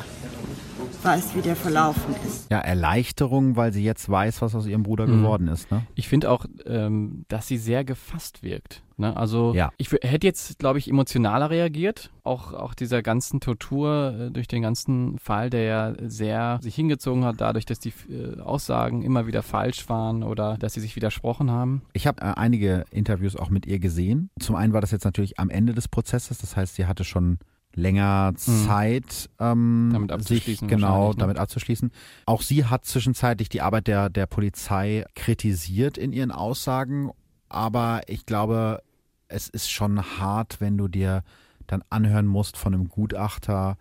[1.03, 2.49] weiß, wie der verlaufen ist.
[2.51, 5.21] Ja, Erleichterung, weil sie jetzt weiß, was aus ihrem Bruder mhm.
[5.21, 5.69] geworden ist.
[5.71, 5.85] Ne?
[5.95, 8.83] Ich finde auch, ähm, dass sie sehr gefasst wirkt.
[8.97, 9.15] Ne?
[9.17, 9.71] Also ja.
[9.77, 12.11] ich hätte jetzt, glaube ich, emotionaler reagiert.
[12.23, 17.25] Auch, auch dieser ganzen Tortur äh, durch den ganzen Fall, der ja sehr sich hingezogen
[17.25, 21.51] hat, dadurch, dass die äh, Aussagen immer wieder falsch waren oder dass sie sich widersprochen
[21.51, 21.81] haben.
[21.93, 24.29] Ich habe äh, einige Interviews auch mit ihr gesehen.
[24.39, 26.37] Zum einen war das jetzt natürlich am Ende des Prozesses.
[26.37, 27.39] Das heißt, sie hatte schon
[27.75, 28.37] länger mhm.
[28.37, 31.15] Zeit, ähm, damit abzuschließen sich genau ne?
[31.17, 31.91] damit abzuschließen.
[32.25, 37.11] Auch sie hat zwischenzeitlich die Arbeit der, der Polizei kritisiert in ihren Aussagen,
[37.49, 38.81] aber ich glaube,
[39.27, 41.23] es ist schon hart, wenn du dir
[41.67, 43.77] dann anhören musst von einem Gutachter,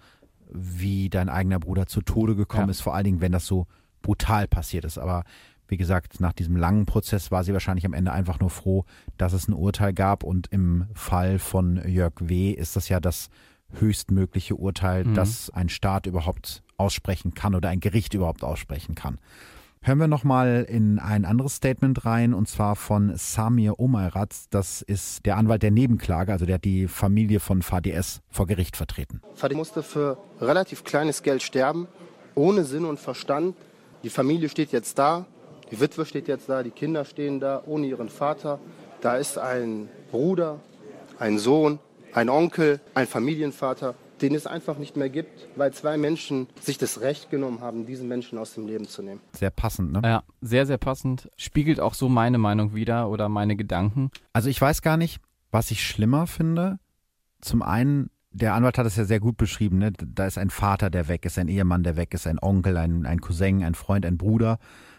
[0.51, 2.71] wie dein eigener Bruder zu Tode gekommen ja.
[2.71, 3.67] ist, vor allen Dingen, wenn das so
[4.03, 4.99] brutal passiert ist.
[4.99, 5.25] Aber
[5.69, 8.85] wie gesagt, nach diesem langen Prozess war sie wahrscheinlich am Ende einfach nur froh,
[9.17, 10.23] dass es ein Urteil gab.
[10.23, 12.51] Und im Fall von Jörg W.
[12.51, 13.29] ist das ja das
[13.79, 15.15] höchstmögliche Urteil, mhm.
[15.15, 19.19] das ein Staat überhaupt aussprechen kann oder ein Gericht überhaupt aussprechen kann.
[19.85, 24.33] Hören wir nochmal in ein anderes Statement rein, und zwar von Samir Omayrat.
[24.51, 28.77] Das ist der Anwalt der Nebenklage, also der hat die Familie von VDS vor Gericht
[28.77, 29.21] vertreten.
[29.35, 31.89] Fadi musste für relativ kleines Geld sterben,
[32.37, 33.57] ohne Sinn und Verstand.
[34.05, 35.27] Die Familie steht jetzt da,
[35.73, 38.61] die Witwe steht jetzt da, die Kinder stehen da, ohne ihren Vater.
[39.01, 40.61] Da ist ein Bruder,
[41.19, 41.81] ein Sohn,
[42.15, 47.01] ein Onkel, ein Familienvater, den es einfach nicht mehr gibt, weil zwei Menschen sich das
[47.01, 49.21] Recht genommen haben, diesen Menschen aus dem Leben zu nehmen.
[49.33, 50.01] Sehr passend, ne?
[50.05, 51.29] Ja, sehr, sehr passend.
[51.37, 54.11] Spiegelt auch so meine Meinung wieder oder meine Gedanken.
[54.33, 56.79] Also ich weiß gar nicht, was ich schlimmer finde.
[57.41, 59.93] Zum einen, der Anwalt hat es ja sehr gut beschrieben, ne?
[59.93, 63.05] Da ist ein Vater, der weg ist, ein Ehemann, der weg ist, ein Onkel, ein,
[63.07, 64.59] ein Cousin, ein Freund, ein Bruder.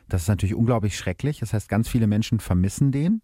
[0.09, 1.39] Das ist natürlich unglaublich schrecklich.
[1.39, 3.22] Das heißt, ganz viele Menschen vermissen den.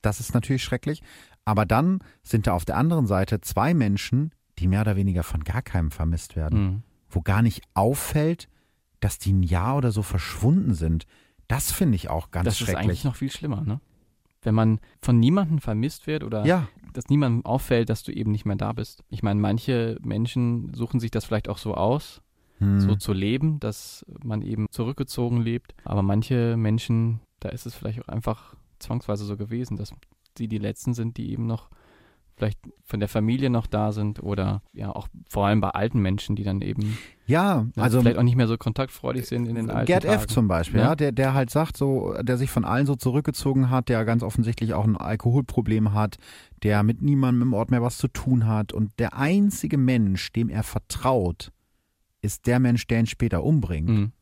[0.00, 1.02] Das ist natürlich schrecklich.
[1.44, 5.44] Aber dann sind da auf der anderen Seite zwei Menschen, die mehr oder weniger von
[5.44, 6.82] gar keinem vermisst werden, mhm.
[7.08, 8.48] wo gar nicht auffällt,
[9.00, 11.06] dass die ein Jahr oder so verschwunden sind.
[11.48, 12.74] Das finde ich auch ganz das schrecklich.
[12.74, 13.80] Das ist eigentlich noch viel schlimmer, ne?
[14.44, 16.66] Wenn man von niemandem vermisst wird oder ja.
[16.92, 19.04] dass niemandem auffällt, dass du eben nicht mehr da bist.
[19.08, 22.22] Ich meine, manche Menschen suchen sich das vielleicht auch so aus,
[22.58, 22.80] hm.
[22.80, 25.76] so zu leben, dass man eben zurückgezogen lebt.
[25.84, 29.92] Aber manche Menschen, da ist es vielleicht auch einfach zwangsweise so gewesen, dass
[30.38, 31.70] die die letzten sind, die eben noch
[32.36, 36.34] vielleicht von der Familie noch da sind oder ja auch vor allem bei alten Menschen,
[36.34, 39.86] die dann eben ja, also vielleicht auch nicht mehr so kontaktfreudig sind in den alten
[39.86, 40.14] Gerd Tagen.
[40.14, 40.26] F.
[40.26, 40.86] zum Beispiel, ja?
[40.86, 44.22] ja, der der halt sagt so, der sich von allen so zurückgezogen hat, der ganz
[44.22, 46.16] offensichtlich auch ein Alkoholproblem hat,
[46.62, 50.48] der mit niemandem im Ort mehr was zu tun hat und der einzige Mensch, dem
[50.48, 51.52] er vertraut,
[52.22, 53.88] ist der Mensch, der ihn später umbringt.
[53.88, 54.12] Mhm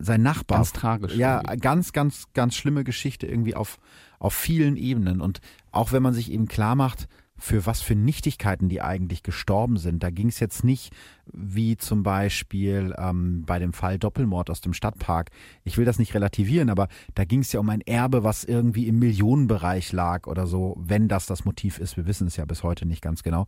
[0.00, 0.58] sein Nachbar.
[0.58, 1.14] Ganz tragisch.
[1.14, 3.78] Ja, ganz, ganz, ganz schlimme Geschichte irgendwie auf,
[4.18, 5.20] auf vielen Ebenen.
[5.20, 5.40] Und
[5.70, 7.08] auch wenn man sich eben klar macht,
[7.40, 10.02] für was für Nichtigkeiten die eigentlich gestorben sind.
[10.02, 10.92] Da ging es jetzt nicht
[11.32, 15.30] wie zum Beispiel ähm, bei dem Fall Doppelmord aus dem Stadtpark.
[15.64, 18.88] Ich will das nicht relativieren, aber da ging es ja um ein Erbe, was irgendwie
[18.88, 21.96] im Millionenbereich lag oder so, wenn das das Motiv ist.
[21.96, 23.46] Wir wissen es ja bis heute nicht ganz genau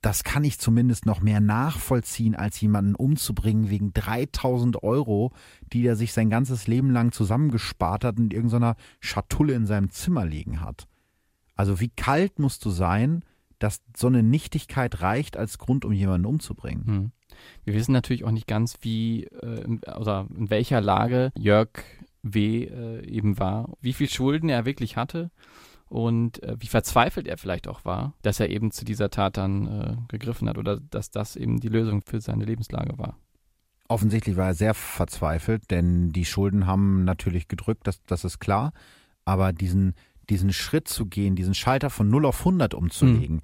[0.00, 5.32] das kann ich zumindest noch mehr nachvollziehen, als jemanden umzubringen wegen 3000 Euro,
[5.72, 9.90] die er sich sein ganzes Leben lang zusammengespart hat und in irgendeiner Schatulle in seinem
[9.90, 10.86] Zimmer liegen hat.
[11.56, 13.24] Also wie kalt musst du sein,
[13.58, 16.86] dass so eine Nichtigkeit reicht als Grund, um jemanden umzubringen?
[16.86, 17.12] Hm.
[17.64, 19.64] Wir wissen natürlich auch nicht ganz, wie äh,
[19.96, 21.70] oder in welcher Lage Jörg
[22.22, 22.64] W.
[22.64, 25.30] Äh, eben war, wie viel Schulden er wirklich hatte
[25.88, 29.66] und äh, wie verzweifelt er vielleicht auch war, dass er eben zu dieser Tat dann
[29.66, 33.16] äh, gegriffen hat oder dass das eben die Lösung für seine Lebenslage war.
[33.88, 38.72] Offensichtlich war er sehr verzweifelt, denn die Schulden haben natürlich gedrückt, das, das ist klar.
[39.24, 39.94] Aber diesen,
[40.28, 43.40] diesen Schritt zu gehen, diesen Schalter von 0 auf 100 umzulegen, mhm.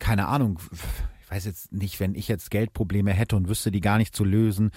[0.00, 0.58] keine Ahnung,
[1.20, 4.24] ich weiß jetzt nicht, wenn ich jetzt Geldprobleme hätte und wüsste die gar nicht zu
[4.24, 4.70] lösen,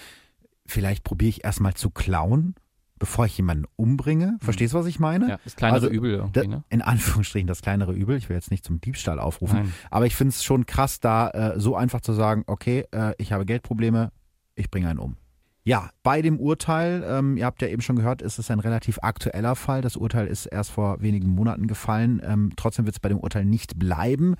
[0.64, 2.54] vielleicht probiere ich erstmal zu klauen
[3.00, 4.26] bevor ich jemanden umbringe.
[4.26, 4.40] Mhm.
[4.40, 5.28] Verstehst du, was ich meine?
[5.28, 6.62] Ja, das kleinere also, Übel irgendwie, ne?
[6.68, 8.16] In Anführungsstrichen das kleinere Übel.
[8.16, 9.58] Ich will jetzt nicht zum Diebstahl aufrufen.
[9.58, 9.74] Nein.
[9.90, 13.32] Aber ich finde es schon krass, da äh, so einfach zu sagen, okay, äh, ich
[13.32, 14.12] habe Geldprobleme,
[14.54, 15.16] ich bringe einen um.
[15.64, 18.98] Ja, bei dem Urteil, ähm, ihr habt ja eben schon gehört, ist es ein relativ
[19.02, 19.82] aktueller Fall.
[19.82, 22.20] Das Urteil ist erst vor wenigen Monaten gefallen.
[22.24, 24.36] Ähm, trotzdem wird es bei dem Urteil nicht bleiben.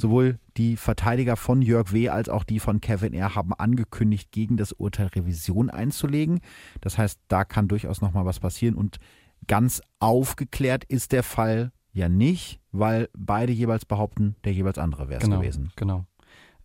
[0.00, 2.08] Sowohl die Verteidiger von Jörg W.
[2.08, 3.34] als auch die von Kevin R.
[3.34, 6.40] haben angekündigt, gegen das Urteil Revision einzulegen.
[6.80, 8.76] Das heißt, da kann durchaus nochmal was passieren.
[8.76, 8.98] Und
[9.46, 15.18] ganz aufgeklärt ist der Fall ja nicht, weil beide jeweils behaupten, der jeweils andere wäre
[15.18, 15.70] es genau, gewesen.
[15.76, 16.06] Genau.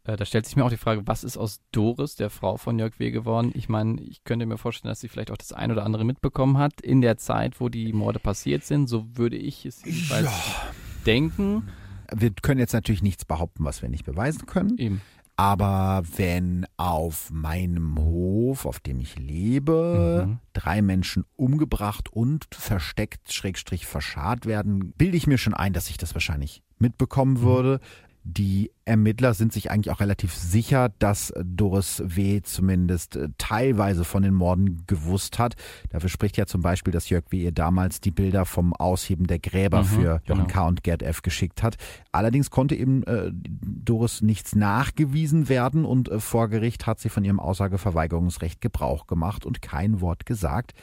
[0.05, 2.79] Äh, da stellt sich mir auch die Frage, was ist aus Doris, der Frau von
[2.79, 3.11] Jörg W.
[3.11, 3.51] geworden?
[3.53, 6.57] Ich meine, ich könnte mir vorstellen, dass sie vielleicht auch das ein oder andere mitbekommen
[6.57, 8.87] hat in der Zeit, wo die Morde passiert sind.
[8.87, 10.73] So würde ich es jedenfalls ja.
[11.05, 11.67] denken.
[12.13, 14.77] Wir können jetzt natürlich nichts behaupten, was wir nicht beweisen können.
[14.77, 15.01] Eben.
[15.37, 20.39] Aber wenn auf meinem Hof, auf dem ich lebe, mhm.
[20.53, 25.97] drei Menschen umgebracht und versteckt, schrägstrich verscharrt werden, bilde ich mir schon ein, dass ich
[25.97, 27.41] das wahrscheinlich mitbekommen mhm.
[27.41, 27.79] würde.
[28.27, 32.41] Die Ermittler sind sich eigentlich auch relativ sicher, dass Doris W.
[32.41, 35.53] zumindest äh, teilweise von den Morden gewusst hat.
[35.91, 37.43] Dafür spricht ja zum Beispiel, dass Jörg W.
[37.43, 40.47] ihr damals die Bilder vom Ausheben der Gräber mhm, für Jochen genau.
[40.47, 40.67] K.
[40.67, 41.21] und Gerd F.
[41.21, 41.75] geschickt hat.
[42.11, 47.23] Allerdings konnte eben äh, Doris nichts nachgewiesen werden und äh, vor Gericht hat sie von
[47.23, 50.73] ihrem Aussageverweigerungsrecht Gebrauch gemacht und kein Wort gesagt.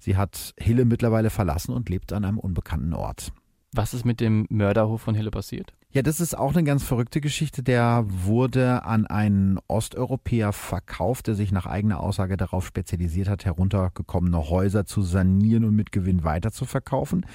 [0.00, 3.32] Sie hat Hille mittlerweile verlassen und lebt an einem unbekannten Ort.
[3.70, 5.72] Was ist mit dem Mörderhof von Hille passiert?
[5.92, 7.64] Ja, das ist auch eine ganz verrückte Geschichte.
[7.64, 14.50] Der wurde an einen Osteuropäer verkauft, der sich nach eigener Aussage darauf spezialisiert hat, heruntergekommene
[14.50, 17.26] Häuser zu sanieren und mit Gewinn weiterzuverkaufen.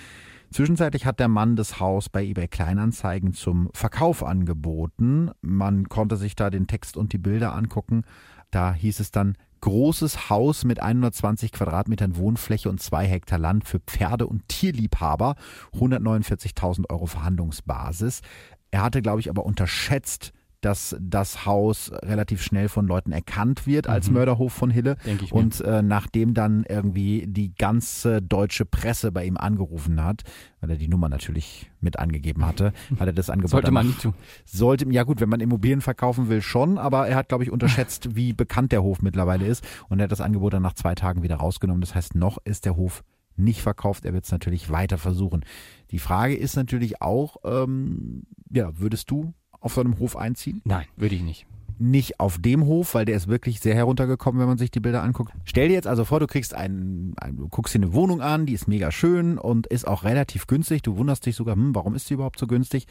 [0.51, 5.31] Zwischenzeitlich hat der Mann das Haus bei eBay Kleinanzeigen zum Verkauf angeboten.
[5.41, 8.03] Man konnte sich da den Text und die Bilder angucken.
[8.51, 9.35] Da hieß es dann,
[9.65, 15.33] großes Haus mit 120 Quadratmetern Wohnfläche und zwei Hektar Land für Pferde- und Tierliebhaber,
[15.73, 18.21] 149.000 Euro Verhandlungsbasis.
[18.69, 20.33] Er hatte, glaube ich, aber unterschätzt,
[20.65, 24.15] dass das Haus relativ schnell von Leuten erkannt wird als mhm.
[24.15, 24.97] Mörderhof von Hille.
[25.05, 30.23] Denke ich und äh, nachdem dann irgendwie die ganze deutsche Presse bei ihm angerufen hat,
[30.61, 33.51] weil er die Nummer natürlich mit angegeben hatte, hat er das Angebot.
[33.51, 34.15] Sollte man nicht tun.
[34.43, 38.15] Sollte, ja gut, wenn man Immobilien verkaufen will, schon, aber er hat, glaube ich, unterschätzt,
[38.15, 41.21] wie bekannt der Hof mittlerweile ist und er hat das Angebot dann nach zwei Tagen
[41.21, 41.81] wieder rausgenommen.
[41.81, 43.03] Das heißt, noch ist der Hof
[43.35, 44.05] nicht verkauft.
[44.05, 45.45] Er wird es natürlich weiter versuchen.
[45.91, 49.35] Die Frage ist natürlich auch, ähm, ja, würdest du
[49.65, 50.61] auf so einem Hof einziehen?
[50.63, 51.47] Nein, würde ich nicht.
[51.79, 55.03] Nicht auf dem Hof, weil der ist wirklich sehr heruntergekommen, wenn man sich die Bilder
[55.03, 55.33] anguckt.
[55.43, 58.45] Stell dir jetzt also vor, du kriegst einen, einen du guckst dir eine Wohnung an,
[58.45, 60.83] die ist mega schön und ist auch relativ günstig.
[60.83, 62.85] Du wunderst dich sogar, hm, warum ist sie überhaupt so günstig?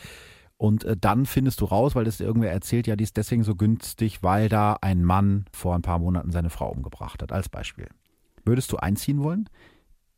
[0.56, 3.54] Und äh, dann findest du raus, weil das irgendwer erzählt, ja, die ist deswegen so
[3.54, 7.86] günstig, weil da ein Mann vor ein paar Monaten seine Frau umgebracht hat, als Beispiel.
[8.44, 9.48] Würdest du einziehen wollen?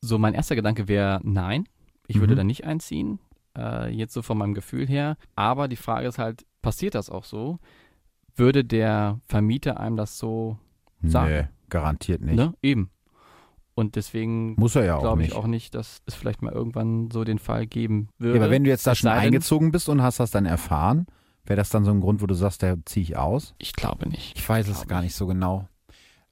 [0.00, 1.68] So, mein erster Gedanke wäre nein.
[2.08, 2.20] Ich mhm.
[2.20, 3.20] würde da nicht einziehen
[3.56, 5.16] äh, jetzt so von meinem Gefühl her.
[5.34, 7.58] Aber die Frage ist halt, passiert das auch so?
[8.34, 10.58] Würde der Vermieter einem das so
[11.02, 11.30] sagen?
[11.30, 12.36] Nee, garantiert nicht.
[12.36, 12.54] Ne?
[12.62, 12.90] Eben.
[13.74, 17.24] Und deswegen muss er ja glaube ich auch nicht, dass es vielleicht mal irgendwann so
[17.24, 18.38] den Fall geben würde.
[18.38, 21.06] Ja, aber wenn du jetzt da schon eingezogen bist und hast das dann erfahren,
[21.44, 23.54] wäre das dann so ein Grund, wo du sagst, da ziehe ich aus?
[23.58, 24.32] Ich glaube nicht.
[24.36, 25.68] Ich weiß ich es gar nicht so genau.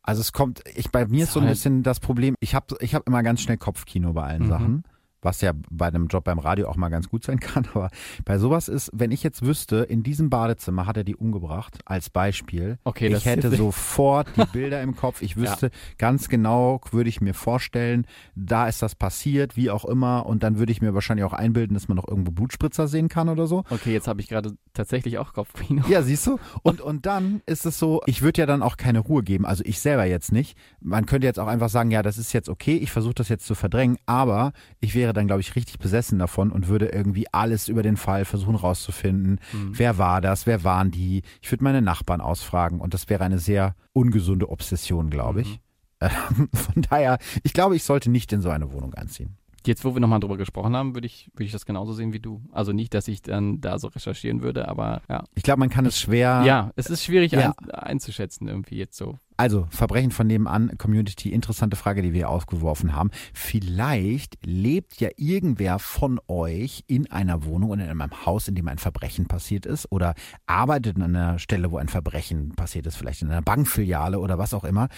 [0.03, 2.95] Also es kommt, ich bei mir ist so ein bisschen das Problem, ich habe ich
[2.95, 4.49] hab immer ganz schnell Kopfkino bei allen mhm.
[4.49, 4.85] Sachen
[5.25, 7.67] was ja bei einem Job beim Radio auch mal ganz gut sein kann.
[7.75, 7.91] Aber
[8.25, 12.11] bei sowas ist, wenn ich jetzt wüsste, in diesem Badezimmer hat er die umgebracht, als
[12.11, 12.79] Beispiel.
[12.85, 15.23] Okay, ich hätte sofort die Bilder im Kopf.
[15.23, 15.73] Ich wüsste ja.
[15.99, 20.27] ganz genau, würde ich mir vorstellen, da ist das passiert, wie auch immer.
[20.27, 23.29] Und dann würde ich mir wahrscheinlich auch einbilden, dass man noch irgendwo Blutspritzer sehen kann
[23.29, 23.65] oder so.
[23.71, 25.85] Okay, jetzt habe ich gerade tatsächlich auch Kopfkino.
[25.89, 26.39] Ja, siehst du?
[26.63, 29.45] Und, und dann ist es so, ich würde ja dann auch keine Ruhe geben.
[29.45, 30.57] Also ich selber jetzt nicht.
[30.81, 33.47] Man könnte jetzt auch einfach sagen, ja, das ist jetzt okay, ich versuche das jetzt
[33.47, 37.69] zu verdrängen, aber ich wäre dann, glaube ich, richtig besessen davon und würde irgendwie alles
[37.69, 39.41] über den Fall versuchen rauszufinden.
[39.53, 39.79] Mhm.
[39.79, 40.47] Wer war das?
[40.47, 41.23] Wer waren die?
[41.41, 45.61] Ich würde meine Nachbarn ausfragen und das wäre eine sehr ungesunde Obsession, glaube ich.
[46.01, 46.49] Mhm.
[46.53, 49.37] Von daher, ich glaube, ich sollte nicht in so eine Wohnung einziehen.
[49.67, 52.21] Jetzt, wo wir nochmal drüber gesprochen haben, würde ich, würde ich das genauso sehen wie
[52.21, 52.43] du.
[52.53, 55.25] Also nicht, dass ich dann da so recherchieren würde, aber ja.
[55.35, 56.43] Ich glaube, man kann es schwer.
[56.45, 57.55] Ja, es ist schwierig ja.
[57.57, 59.19] ein, einzuschätzen, irgendwie jetzt so.
[59.37, 63.11] Also, Verbrechen von nebenan, Community, interessante Frage, die wir aufgeworfen haben.
[63.33, 68.69] Vielleicht lebt ja irgendwer von euch in einer Wohnung oder in einem Haus, in dem
[68.69, 70.15] ein Verbrechen passiert ist oder
[70.47, 74.55] arbeitet an einer Stelle, wo ein Verbrechen passiert ist, vielleicht in einer Bankfiliale oder was
[74.55, 74.89] auch immer.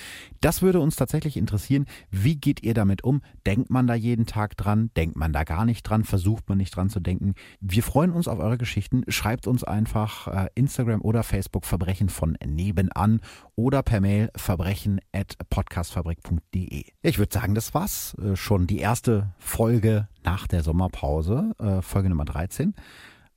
[0.43, 1.87] Das würde uns tatsächlich interessieren.
[2.11, 3.23] Wie geht ihr damit um?
[3.47, 4.91] Denkt man da jeden Tag dran?
[4.99, 6.05] Denkt man da gar nicht dran?
[6.05, 7.33] Versucht man nicht dran zu denken?
[7.61, 9.03] Wir freuen uns auf eure Geschichten.
[9.09, 13.21] Schreibt uns einfach äh, Instagram oder Facebook Verbrechen von nebenan
[13.55, 16.85] oder per Mail verbrechen at podcastfabrik.de.
[17.03, 22.09] Ich würde sagen, das war's äh, schon die erste Folge nach der Sommerpause, äh, Folge
[22.09, 22.75] Nummer 13.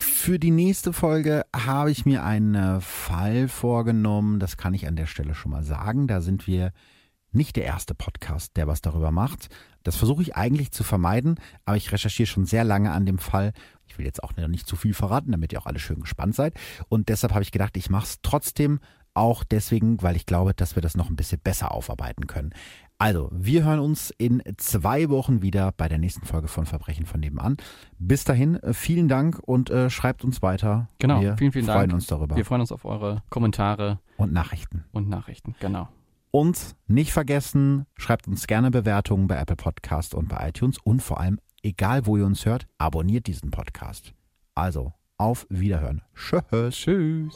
[0.01, 5.07] Für die nächste Folge habe ich mir einen Fall vorgenommen, das kann ich an der
[5.07, 6.07] Stelle schon mal sagen.
[6.07, 6.71] Da sind wir
[7.31, 9.49] nicht der erste Podcast, der was darüber macht.
[9.83, 11.35] Das versuche ich eigentlich zu vermeiden,
[11.65, 13.53] aber ich recherchiere schon sehr lange an dem Fall.
[13.87, 16.53] Ich will jetzt auch nicht zu viel verraten, damit ihr auch alle schön gespannt seid.
[16.89, 18.79] Und deshalb habe ich gedacht, ich mache es trotzdem
[19.19, 22.51] auch deswegen, weil ich glaube, dass wir das noch ein bisschen besser aufarbeiten können.
[22.97, 27.19] Also, wir hören uns in zwei Wochen wieder bei der nächsten Folge von Verbrechen von
[27.19, 27.55] nebenan.
[27.97, 30.89] Bis dahin, äh, vielen Dank und äh, schreibt uns weiter.
[30.99, 31.77] Genau, wir vielen, vielen Dank.
[31.77, 32.35] Wir freuen uns darüber.
[32.35, 34.83] Wir freuen uns auf eure Kommentare und Nachrichten.
[34.91, 35.87] Und Nachrichten, genau.
[36.31, 41.19] Und nicht vergessen, schreibt uns gerne Bewertungen bei Apple Podcast und bei iTunes und vor
[41.19, 44.13] allem, egal wo ihr uns hört, abonniert diesen Podcast.
[44.55, 46.01] Also, auf Wiederhören.
[46.15, 46.75] Tschüss.
[46.75, 47.35] Tschüss.